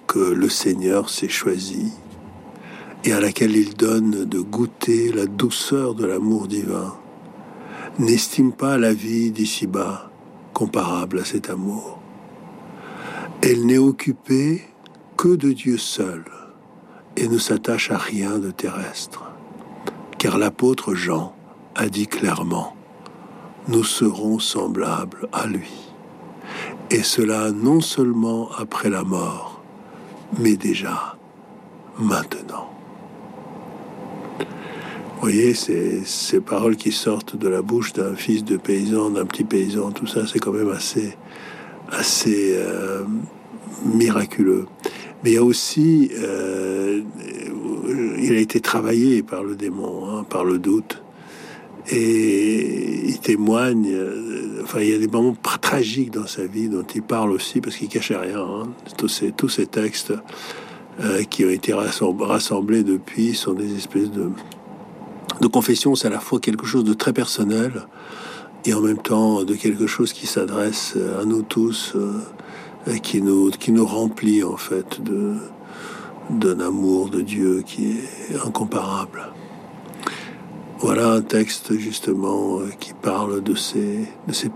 que 0.07 0.17
le 0.17 0.47
Seigneur 0.47 1.09
s'est 1.09 1.27
choisie 1.27 1.91
et 3.03 3.11
à 3.11 3.19
laquelle 3.19 3.57
il 3.57 3.73
donne 3.73 4.23
de 4.23 4.39
goûter 4.39 5.11
la 5.11 5.25
douceur 5.25 5.93
de 5.93 6.05
l'amour 6.05 6.47
divin, 6.47 6.95
n'estime 7.99 8.53
pas 8.53 8.77
la 8.77 8.93
vie 8.93 9.31
d'ici-bas 9.31 10.09
comparable 10.53 11.19
à 11.19 11.25
cet 11.25 11.49
amour. 11.49 11.99
Elle 13.41 13.65
n'est 13.65 13.77
occupée 13.77 14.63
que 15.17 15.35
de 15.35 15.51
Dieu 15.51 15.77
seul 15.77 16.23
et 17.17 17.27
ne 17.27 17.37
s'attache 17.37 17.91
à 17.91 17.97
rien 17.97 18.39
de 18.39 18.51
terrestre. 18.51 19.25
Car 20.17 20.37
l'apôtre 20.37 20.93
Jean 20.93 21.35
a 21.75 21.89
dit 21.89 22.07
clairement, 22.07 22.73
nous 23.67 23.83
serons 23.83 24.39
semblables 24.39 25.27
à 25.33 25.45
lui. 25.45 25.86
Et 26.89 27.03
cela 27.03 27.51
non 27.51 27.81
seulement 27.81 28.49
après 28.57 28.89
la 28.89 29.03
mort, 29.03 29.61
mais 30.39 30.55
déjà 30.55 31.17
maintenant. 31.99 32.71
Vous 34.39 35.21
voyez, 35.21 35.53
ces, 35.53 36.03
ces 36.05 36.39
paroles 36.39 36.77
qui 36.77 36.91
sortent 36.91 37.35
de 37.35 37.49
la 37.49 37.61
bouche 37.61 37.91
d'un 37.91 38.15
fils 38.15 38.45
de 38.45 38.55
paysan, 38.55 39.09
d'un 39.09 39.25
petit 39.25 39.43
paysan, 39.43 39.91
tout 39.91 40.07
ça, 40.07 40.27
c'est 40.27 40.39
quand 40.39 40.53
même 40.53 40.69
assez, 40.69 41.17
assez 41.91 42.53
euh, 42.55 43.03
miraculeux. 43.83 44.67
Mais 45.23 45.31
il 45.31 45.33
y 45.33 45.37
a 45.37 45.43
aussi, 45.43 46.11
euh, 46.13 47.01
il 48.19 48.33
a 48.33 48.39
été 48.39 48.59
travaillé 48.61 49.23
par 49.23 49.43
le 49.43 49.55
démon, 49.55 50.07
hein, 50.07 50.23
par 50.23 50.45
le 50.45 50.59
doute. 50.59 51.01
Et 51.89 53.07
il 53.07 53.19
témoigne, 53.19 53.89
euh, 53.89 54.61
enfin, 54.63 54.81
il 54.81 54.89
y 54.89 54.93
a 54.93 54.97
des 54.97 55.07
moments 55.07 55.35
tragiques 55.61 56.11
dans 56.11 56.27
sa 56.27 56.45
vie 56.45 56.67
dont 56.67 56.85
il 56.93 57.01
parle 57.01 57.31
aussi 57.31 57.61
parce 57.61 57.77
qu'il 57.77 57.87
cachait 57.87 58.17
rien. 58.17 58.41
Hein. 58.41 58.67
Tous, 58.97 59.07
ces, 59.07 59.65
textes 59.65 60.13
euh, 60.99 61.23
qui 61.23 61.45
ont 61.45 61.49
été 61.49 61.73
rassemblés 61.73 62.83
depuis 62.83 63.35
sont 63.35 63.53
des 63.53 63.75
espèces 63.75 64.11
de, 64.11 65.47
confessions. 65.47 65.95
C'est 65.95 66.07
à 66.07 66.11
la 66.11 66.19
fois 66.19 66.39
quelque 66.39 66.65
chose 66.65 66.83
de 66.83 66.93
très 66.93 67.13
personnel 67.13 67.71
et 68.65 68.73
en 68.73 68.81
même 68.81 69.01
temps 69.01 69.43
de 69.43 69.53
quelque 69.53 69.87
chose 69.87 70.11
qui 70.11 70.27
s'adresse 70.27 70.97
à 71.21 71.23
nous 71.23 71.41
tous 71.41 71.95
qui 73.01 73.21
nous, 73.21 73.49
qui 73.51 73.71
nous 73.71 73.85
remplit 73.85 74.43
en 74.43 74.57
fait 74.57 75.01
d'un 76.29 76.59
amour 76.59 77.09
de 77.09 77.21
Dieu 77.21 77.63
qui 77.65 77.91
est 77.91 78.45
incomparable. 78.45 79.29
Voilà 80.79 81.09
un 81.09 81.21
texte 81.21 81.75
justement 81.75 82.59
euh, 82.59 82.69
qui 82.79 82.93
parle 82.93 83.41
de 83.41 83.55
ces, 83.55 84.07
de 84.27 84.33
ces 84.33 84.51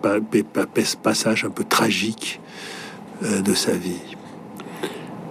passages 1.01 1.45
un 1.45 1.49
peu 1.49 1.63
tragiques 1.63 2.39
euh, 3.23 3.41
de 3.41 3.55
sa 3.55 3.71
vie. 3.71 4.15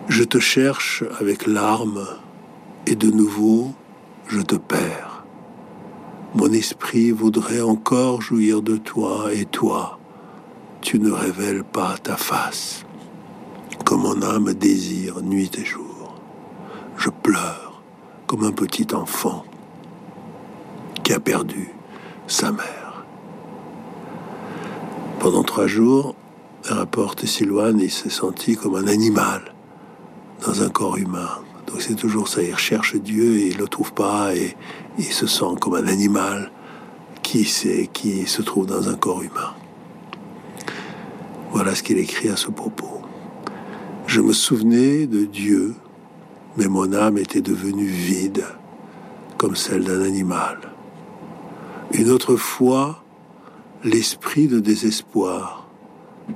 Je 0.09 0.25
te 0.25 0.40
cherche 0.40 1.04
avec 1.20 1.47
larmes 1.47 2.08
et 2.88 2.97
de 2.97 3.08
nouveau 3.08 3.73
je 4.26 4.41
te 4.41 4.56
perds. 4.56 5.25
Mon 6.34 6.52
esprit 6.52 7.12
voudrait 7.12 7.60
encore 7.60 8.21
jouir 8.21 8.60
de 8.60 8.76
toi 8.76 9.32
et 9.32 9.45
toi, 9.45 10.00
tu 10.80 10.99
ne 10.99 11.12
révèles 11.12 11.62
pas 11.62 11.99
ta 12.02 12.17
face 12.17 12.84
comme 13.84 14.02
mon 14.02 14.23
âme 14.23 14.54
désire 14.54 15.21
nuit 15.23 15.50
et 15.56 15.65
jour. 15.65 16.15
Je 16.97 17.10
pleure 17.10 17.80
comme 18.26 18.45
un 18.45 18.52
petit 18.52 18.88
enfant 18.93 19.45
a 21.12 21.20
perdu 21.20 21.68
sa 22.26 22.52
mère. 22.52 23.04
Pendant 25.18 25.42
trois 25.42 25.66
jours, 25.66 26.14
rapporte 26.64 27.26
Sylvain, 27.26 27.76
il 27.78 27.90
s'est 27.90 28.10
senti 28.10 28.56
comme 28.56 28.76
un 28.76 28.86
animal 28.86 29.54
dans 30.46 30.62
un 30.62 30.68
corps 30.68 30.96
humain. 30.96 31.28
Donc 31.66 31.82
c'est 31.82 31.94
toujours 31.94 32.28
ça, 32.28 32.42
il 32.42 32.52
recherche 32.52 32.96
Dieu 32.96 33.36
et 33.36 33.49
il 33.49 33.58
le 33.58 33.68
trouve 33.68 33.92
pas 33.92 34.34
et 34.34 34.56
il 34.99 35.04
se 35.04 35.26
sent 35.26 35.56
comme 35.60 35.75
un 35.75 35.86
animal 35.86 36.50
qui, 37.23 37.49
qui 37.92 38.26
se 38.26 38.42
trouve 38.42 38.66
dans 38.66 38.88
un 38.88 38.94
corps 38.94 39.23
humain. 39.23 39.54
Voilà 41.52 41.75
ce 41.75 41.82
qu'il 41.82 41.99
écrit 41.99 42.28
à 42.28 42.36
ce 42.36 42.49
propos. 42.49 43.02
Je 44.06 44.20
me 44.20 44.32
souvenais 44.32 45.06
de 45.06 45.25
Dieu, 45.25 45.75
mais 46.56 46.66
mon 46.66 46.92
âme 46.92 47.18
était 47.18 47.40
devenue 47.40 47.86
vide, 47.86 48.44
comme 49.36 49.54
celle 49.54 49.84
d'un 49.84 50.02
animal. 50.02 50.58
Une 51.93 52.09
autre 52.09 52.37
fois, 52.37 53.03
l'esprit 53.83 54.47
de 54.47 54.61
désespoir 54.61 55.69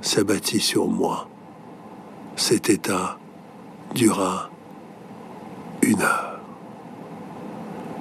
s'abattit 0.01 0.59
sur 0.59 0.87
moi. 0.87 1.29
Cet 2.35 2.69
état 2.69 3.17
dura 3.93 4.49
une 5.81 6.01
heure. 6.01 6.41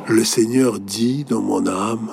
Le 0.09 0.25
Seigneur 0.25 0.81
dit 0.81 1.23
dans 1.25 1.40
mon 1.40 1.69
âme, 1.69 2.11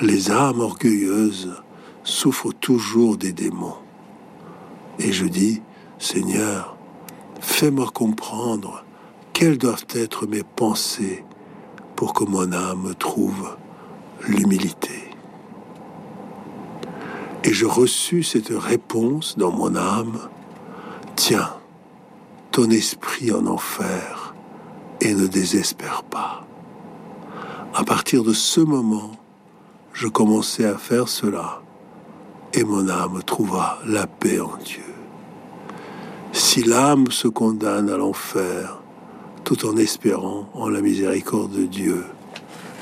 les 0.00 0.32
âmes 0.32 0.60
orgueilleuses 0.60 1.54
souffrent 2.02 2.52
toujours 2.52 3.16
des 3.16 3.32
démons. 3.32 3.76
Et 4.98 5.12
je 5.12 5.26
dis, 5.26 5.62
Seigneur, 5.98 6.76
fais-moi 7.40 7.90
comprendre 7.94 8.84
quelles 9.32 9.58
doivent 9.58 9.86
être 9.94 10.26
mes 10.26 10.42
pensées 10.42 11.24
pour 11.94 12.12
que 12.12 12.24
mon 12.24 12.52
âme 12.52 12.94
trouve 12.98 13.56
l'humilité. 14.26 15.10
Et 17.44 17.52
je 17.52 17.66
reçus 17.66 18.22
cette 18.22 18.52
réponse 18.52 19.38
dans 19.38 19.52
mon 19.52 19.76
âme, 19.76 20.18
tiens, 21.14 21.54
ton 22.50 22.70
esprit 22.70 23.32
en 23.32 23.46
enfer 23.46 24.34
et 25.00 25.14
ne 25.14 25.26
désespère 25.26 26.02
pas. 26.02 26.44
À 27.74 27.84
partir 27.84 28.24
de 28.24 28.32
ce 28.32 28.60
moment, 28.60 29.12
je 29.92 30.08
commençai 30.08 30.64
à 30.64 30.76
faire 30.76 31.08
cela 31.08 31.62
et 32.52 32.64
mon 32.64 32.88
âme 32.88 33.22
trouva 33.22 33.78
la 33.86 34.06
paix 34.06 34.40
en 34.40 34.56
Dieu. 34.64 34.82
Si 36.32 36.62
l'âme 36.62 37.10
se 37.10 37.28
condamne 37.28 37.90
à 37.90 37.96
l'enfer, 37.96 38.78
tout 39.44 39.66
en 39.66 39.76
espérant 39.76 40.48
en 40.54 40.68
la 40.68 40.80
miséricorde 40.80 41.52
de 41.52 41.66
Dieu, 41.66 42.04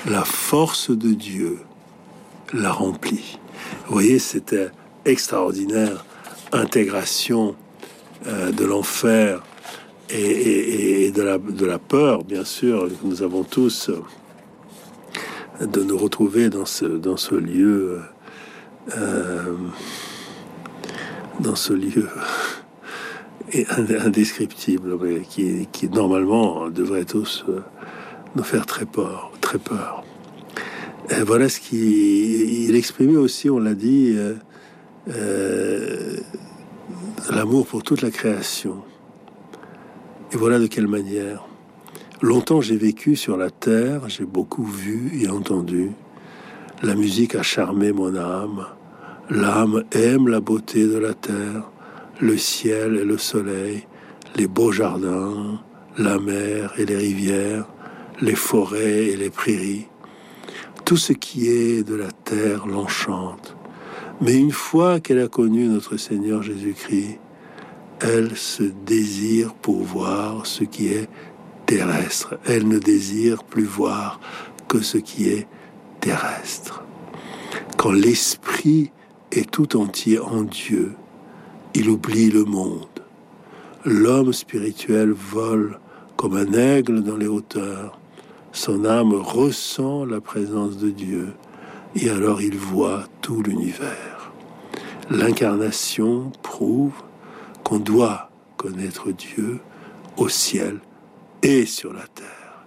la 0.07 0.25
force 0.25 0.91
de 0.91 1.13
Dieu 1.13 1.59
la 2.53 2.73
remplit. 2.73 3.39
Vous 3.87 3.95
voyez, 3.95 4.19
cette 4.19 4.55
extraordinaire 5.05 6.05
intégration 6.53 7.57
euh, 8.27 8.53
de 8.53 8.65
l'enfer 8.65 9.43
et, 10.11 11.11
de, 11.11 11.65
la, 11.67 11.79
peur, 11.79 12.25
bien 12.25 12.45
sûr, 12.45 12.89
que 12.89 13.07
nous 13.07 13.23
avons 13.23 13.43
tous 13.43 13.91
euh, 13.91 15.67
de 15.67 15.83
nous 15.83 15.97
retrouver 15.97 16.51
dans 16.51 16.67
ce, 16.67 16.85
dans 16.85 17.17
ce 17.17 17.35
lieu, 17.35 18.01
euh, 18.97 19.55
dans 21.41 21.57
ce 21.57 21.73
lieu 21.73 22.09
indescriptible, 23.79 25.23
qui, 25.29 25.69
qui, 25.73 25.89
normalement 25.89 26.69
devrait 26.69 27.07
tous 27.07 27.45
nous 28.37 28.45
faire 28.45 28.67
très 28.67 28.87
peur, 28.87 29.33
peur. 29.59 30.05
Et 31.11 31.23
voilà 31.23 31.49
ce 31.49 31.61
qu'il 31.61 32.75
exprimait 32.75 33.17
aussi, 33.17 33.51
on 33.51 33.59
l'a 33.59 33.75
dit, 33.75 34.13
euh, 34.15 34.35
euh, 35.09 36.17
l'amour 37.31 37.67
pour 37.67 37.83
toute 37.83 38.03
la 38.03 38.11
création. 38.11 38.83
Et 40.33 40.37
voilà 40.37 40.59
de 40.59 40.67
quelle 40.67 40.89
manière. 40.89 41.47
Longtemps 42.23 42.61
j'ai 42.61 42.77
vécu 42.77 43.17
sur 43.17 43.37
la 43.37 43.51
terre, 43.51 44.09
j'ai 44.09 44.25
beaucoup 44.25 44.65
vu 44.65 45.21
et 45.21 45.29
entendu. 45.29 45.91
La 46.83 46.95
musique 46.95 47.35
a 47.35 47.43
charmé 47.43 47.93
mon 47.93 48.15
âme. 48.17 48.67
L'âme 49.31 49.85
aime 49.93 50.29
la 50.29 50.41
beauté 50.41 50.87
de 50.87 50.99
la 50.99 51.15
terre 51.15 51.71
le 52.21 52.37
ciel 52.37 52.97
et 52.97 53.05
le 53.05 53.19
soleil, 53.19 53.87
les 54.37 54.47
beaux 54.47 54.73
jardins, 54.73 55.61
la 55.99 56.19
mer 56.19 56.73
et 56.79 56.87
les 56.87 56.97
rivières, 56.97 57.67
les 58.21 58.35
forêts 58.35 59.07
et 59.07 59.17
les 59.17 59.31
prairies. 59.31 59.87
Tout 60.85 60.97
ce 60.97 61.13
qui 61.13 61.49
est 61.49 61.83
de 61.83 61.95
la 61.95 62.11
terre 62.11 62.67
l'enchante. 62.67 63.57
Mais 64.21 64.35
une 64.35 64.53
fois 64.53 65.01
qu'elle 65.01 65.21
a 65.21 65.29
connu 65.29 65.67
notre 65.67 65.97
Seigneur 65.97 66.43
Jésus-Christ, 66.43 67.19
elle 68.01 68.37
se 68.37 68.63
désire 68.63 69.55
pour 69.55 69.83
voir 69.83 70.47
ce 70.47 70.65
qui 70.65 70.89
est 70.89 71.09
terrestre. 71.67 72.39
Elle 72.47 72.69
ne 72.69 72.79
désire 72.79 73.45
plus 73.45 73.65
voir 73.65 74.21
que 74.69 74.81
ce 74.81 74.99
qui 74.99 75.29
est 75.29 75.47
terrestre. 76.01 76.85
Quand 77.77 77.93
l'esprit 77.93 78.93
est 79.33 79.51
tout 79.51 79.77
entier 79.77 80.19
en 80.19 80.43
Dieu, 80.43 80.93
il 81.75 81.89
oublie 81.89 82.31
le 82.31 82.45
monde. 82.45 82.87
L'homme 83.85 84.33
spirituel 84.33 85.11
vole 85.11 85.79
comme 86.17 86.37
un 86.37 86.53
aigle 86.53 87.03
dans 87.03 87.17
les 87.17 87.27
hauteurs. 87.27 87.99
Son 88.55 88.85
âme 88.85 89.15
ressent 89.15 90.05
la 90.05 90.21
présence 90.21 90.79
de 90.79 90.91
Dieu 90.91 91.35
et 91.97 92.09
alors 92.09 92.41
il 92.41 92.57
voit 92.57 93.03
tout 93.21 93.43
l'univers. 93.43 94.31
L'incarnation 95.11 96.31
prouve 96.41 96.95
qu'on 97.65 97.81
doit 97.81 98.31
connaître 98.57 99.11
Dieu 99.11 99.59
au 100.17 100.29
ciel 100.29 100.79
et 101.43 101.67
sur 101.67 101.93
la 101.93 102.07
terre. 102.07 102.65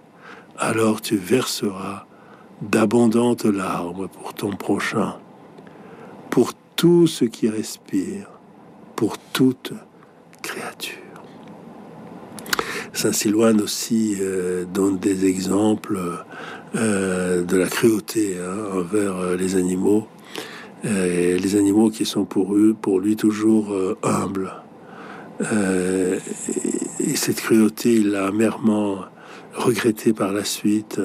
Alors 0.58 1.00
tu 1.00 1.16
verseras 1.16 2.04
d'abondantes 2.60 3.46
larmes 3.46 4.08
pour 4.08 4.34
ton 4.34 4.50
prochain, 4.50 5.16
pour 6.28 6.52
tout 6.76 7.06
ce 7.06 7.24
qui 7.24 7.48
respire, 7.48 8.28
pour 8.94 9.16
toute 9.32 9.72
créature. 10.42 11.07
Saint 12.92 13.12
Silouane 13.12 13.60
aussi 13.60 14.16
euh, 14.20 14.64
donne 14.64 14.98
des 14.98 15.26
exemples 15.26 15.98
euh, 16.74 17.44
de 17.44 17.56
la 17.56 17.66
cruauté 17.66 18.36
hein, 18.38 18.78
envers 18.78 19.16
euh, 19.16 19.36
les 19.36 19.56
animaux, 19.56 20.06
les 20.84 21.56
animaux 21.56 21.90
qui 21.90 22.04
sont 22.04 22.24
pour, 22.24 22.54
lui 22.54 23.16
toujours 23.16 23.74
humbles. 24.04 24.52
et 25.40 27.16
cette 27.16 27.40
cruauté, 27.40 27.94
il 27.94 28.10
l'a 28.10 28.28
amèrement 28.28 29.00
regretté 29.54 30.12
par 30.12 30.32
la 30.32 30.44
suite. 30.44 31.00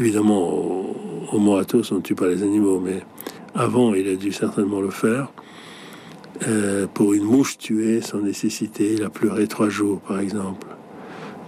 Évidemment, 0.00 0.48
au, 0.48 0.96
au 1.32 1.38
Moratos, 1.38 1.92
on 1.92 1.96
ne 1.96 2.00
tue 2.00 2.14
pas 2.14 2.28
les 2.28 2.42
animaux, 2.42 2.80
mais 2.80 3.02
avant, 3.54 3.92
il 3.92 4.08
a 4.08 4.16
dû 4.16 4.32
certainement 4.32 4.80
le 4.80 4.90
faire. 4.90 5.32
Pour 6.94 7.12
une 7.12 7.24
mouche 7.24 7.58
tuée 7.58 8.00
sans 8.00 8.20
nécessité, 8.20 8.94
il 8.94 9.02
a 9.02 9.10
pleuré 9.10 9.48
trois 9.48 9.68
jours, 9.68 10.00
par 10.00 10.18
exemple. 10.18 10.67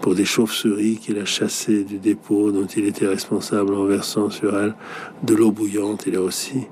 Pour 0.00 0.14
des 0.14 0.24
chauves-souris 0.24 0.96
qu'il 0.96 1.18
a 1.18 1.24
chassées 1.24 1.84
du 1.84 1.98
dépôt 1.98 2.50
dont 2.52 2.66
il 2.66 2.86
était 2.86 3.06
responsable 3.06 3.74
en 3.74 3.84
versant 3.84 4.30
sur 4.30 4.58
elles 4.58 4.74
de 5.22 5.34
l'eau 5.34 5.52
bouillante, 5.52 6.04
il 6.06 6.16
a 6.16 6.22
aussi 6.22 6.66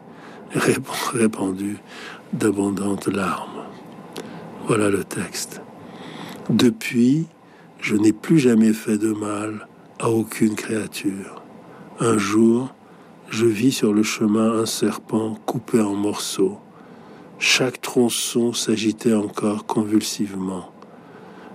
répandu 0.55 1.79
d'abondantes 2.33 3.09
larmes. 3.09 3.65
Voilà 4.67 4.89
le 4.89 5.05
texte. 5.05 5.61
Depuis, 6.49 7.27
je 7.81 7.97
n'ai 7.97 8.13
plus 8.13 8.39
jamais 8.39 8.73
fait 8.73 8.99
de 8.99 9.13
mal 9.13 9.69
à 9.99 10.11
aucune 10.11 10.55
créature. 10.55 11.43
Un 12.01 12.17
jour, 12.17 12.75
je 13.29 13.47
vis 13.47 13.73
sur 13.73 13.93
le 13.93 14.03
chemin 14.03 14.59
un 14.59 14.67
serpent 14.67 15.37
coupé 15.45 15.81
en 15.81 15.95
morceaux 15.95 16.59
chaque 17.39 17.81
tronçon 17.81 18.53
s'agitait 18.53 19.15
encore 19.15 19.65
convulsivement. 19.65 20.73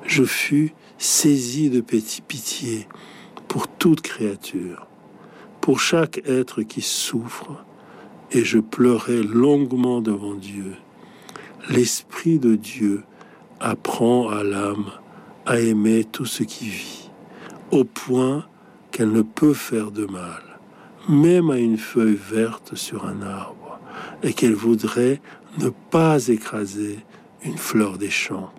Je 0.06 0.24
fus 0.24 0.74
saisi 0.98 1.70
de 1.70 1.82
pitié 1.82 2.88
pour 3.48 3.68
toute 3.68 4.02
créature, 4.02 4.88
pour 5.62 5.80
chaque 5.80 6.22
être 6.26 6.64
qui 6.64 6.82
souffre, 6.82 7.64
et 8.32 8.44
je 8.44 8.60
pleurais 8.60 9.22
longuement 9.22 10.02
devant 10.02 10.34
Dieu. 10.34 10.76
L'Esprit 11.70 12.40
de 12.40 12.56
Dieu 12.56 13.04
apprend 13.60 14.30
à 14.30 14.44
l'âme 14.44 14.92
à 15.46 15.60
aimer 15.60 16.04
tout 16.04 16.26
ce 16.26 16.44
qui 16.44 16.66
vit, 16.66 17.10
au 17.72 17.84
point 17.84 18.46
qu'elle 18.92 19.12
ne 19.12 19.22
peut 19.22 19.54
faire 19.54 19.92
de 19.92 20.06
mal, 20.06 20.60
même 21.10 21.50
à 21.50 21.58
une 21.58 21.78
feuille 21.78 22.20
verte 22.20 22.76
sur 22.76 23.06
un 23.06 23.22
arbre, 23.22 23.80
et 24.24 24.34
qu'elle 24.34 24.56
voudrait 24.56 25.22
ne 25.60 25.70
pas 25.70 26.28
écraser 26.28 27.00
une 27.44 27.58
fleur 27.58 27.98
des 27.98 28.10
champs. 28.10 28.52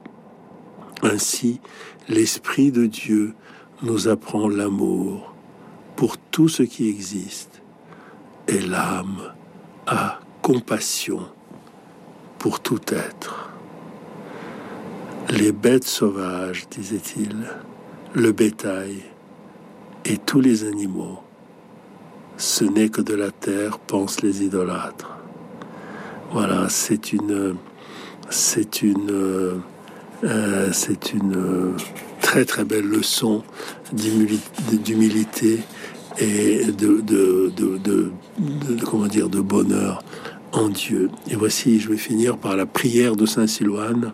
Ainsi, 1.05 1.61
l'Esprit 2.09 2.73
de 2.73 2.87
Dieu 2.87 3.35
nous 3.83 4.09
apprend 4.09 4.49
l'amour 4.49 5.35
pour 5.97 6.17
tout 6.17 6.49
ce 6.49 6.63
qui 6.63 6.89
existe 6.89 7.61
et 8.49 8.59
l'âme 8.59 9.33
a 9.87 10.19
compassion 10.41 11.21
pour 12.39 12.61
tout 12.61 12.81
être. 12.89 13.51
Les 15.29 15.53
bêtes 15.53 15.85
sauvages, 15.85 16.69
disait-il, 16.71 17.49
le 18.15 18.33
bétail 18.33 19.03
et 20.07 20.17
tous 20.17 20.41
les 20.41 20.65
animaux, 20.65 21.21
ce 22.39 22.65
n'est 22.65 22.89
que 22.89 23.03
de 23.03 23.15
la 23.15 23.31
terre, 23.31 23.79
pensent 23.79 24.23
les 24.23 24.43
idolâtres. 24.43 25.19
Voilà, 26.31 26.69
c'est 26.71 27.13
une, 27.13 27.57
c'est 28.31 28.83
une, 28.83 29.63
euh, 30.25 30.71
c'est 30.73 31.13
une 31.13 31.75
très 32.21 32.45
très 32.45 32.65
belle 32.65 32.87
leçon 32.87 33.43
d'humilité 33.93 35.61
et 36.19 36.65
de, 36.67 37.01
de, 37.01 37.53
de, 37.57 38.13
comment 38.85 39.07
dire, 39.07 39.29
de 39.29 39.41
bonheur 39.41 40.03
en 40.53 40.69
Dieu. 40.69 41.11
Et 41.31 41.37
voici, 41.37 41.81
je 41.81 41.91
vais 41.91 41.97
finir 41.97 42.39
par 42.39 42.57
la 42.57 42.67
prière 42.67 43.17
de 43.17 43.27
Saint 43.27 43.47
Silouane, 43.47 44.13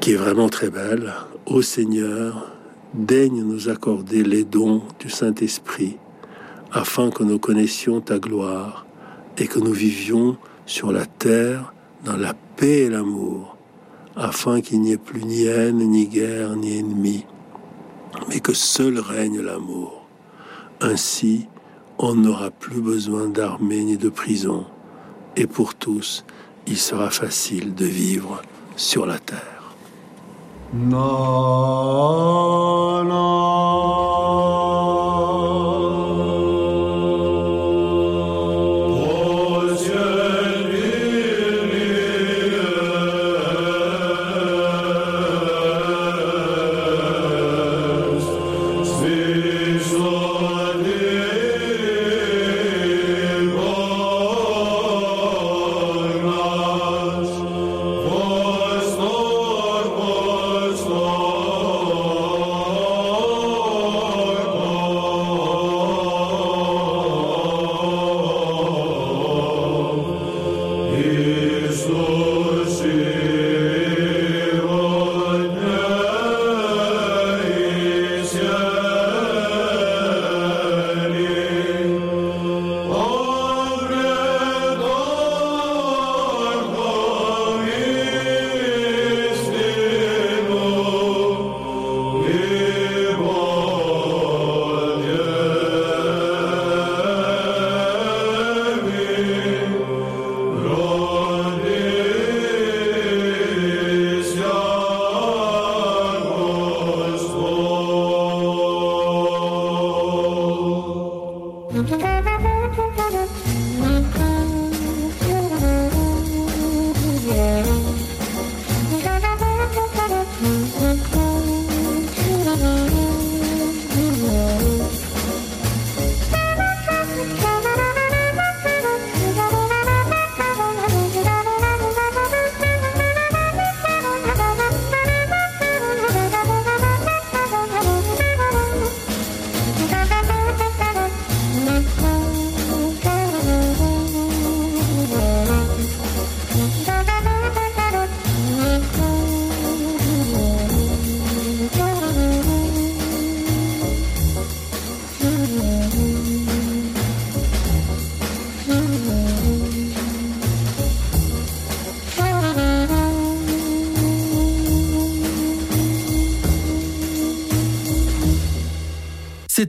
qui 0.00 0.12
est 0.12 0.16
vraiment 0.16 0.48
très 0.48 0.70
belle. 0.70 1.12
Ô 1.46 1.60
Seigneur, 1.62 2.50
daigne 2.94 3.42
nous 3.42 3.68
accorder 3.68 4.22
les 4.22 4.44
dons 4.44 4.82
du 5.00 5.10
Saint-Esprit, 5.10 5.96
afin 6.72 7.10
que 7.10 7.22
nous 7.22 7.38
connaissions 7.38 8.00
ta 8.00 8.18
gloire 8.18 8.86
et 9.36 9.46
que 9.46 9.58
nous 9.58 9.72
vivions 9.72 10.36
sur 10.66 10.92
la 10.92 11.06
terre 11.06 11.74
dans 12.04 12.16
la 12.16 12.34
paix 12.56 12.84
et 12.84 12.90
l'amour, 12.90 13.53
afin 14.16 14.60
qu'il 14.60 14.80
n'y 14.80 14.92
ait 14.92 14.96
plus 14.96 15.24
ni 15.24 15.44
haine, 15.44 15.78
ni 15.78 16.06
guerre, 16.06 16.56
ni 16.56 16.78
ennemi, 16.78 17.26
mais 18.28 18.40
que 18.40 18.52
seul 18.52 18.98
règne 18.98 19.40
l'amour. 19.40 20.06
Ainsi, 20.80 21.48
on 21.98 22.14
n'aura 22.14 22.50
plus 22.50 22.80
besoin 22.80 23.28
d'armée 23.28 23.84
ni 23.84 23.96
de 23.96 24.08
prison, 24.08 24.64
et 25.36 25.46
pour 25.46 25.74
tous, 25.74 26.24
il 26.66 26.78
sera 26.78 27.10
facile 27.10 27.74
de 27.74 27.86
vivre 27.86 28.42
sur 28.76 29.06
la 29.06 29.18
terre. 29.18 29.74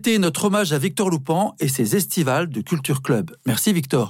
Notre 0.08 0.46
hommage 0.46 0.72
à 0.72 0.78
Victor 0.78 1.10
Loupan 1.10 1.56
et 1.60 1.68
ses 1.68 1.96
estivales 1.96 2.48
de 2.48 2.62
Culture 2.62 3.02
Club. 3.02 3.36
Merci 3.48 3.74
Victor. 3.74 4.04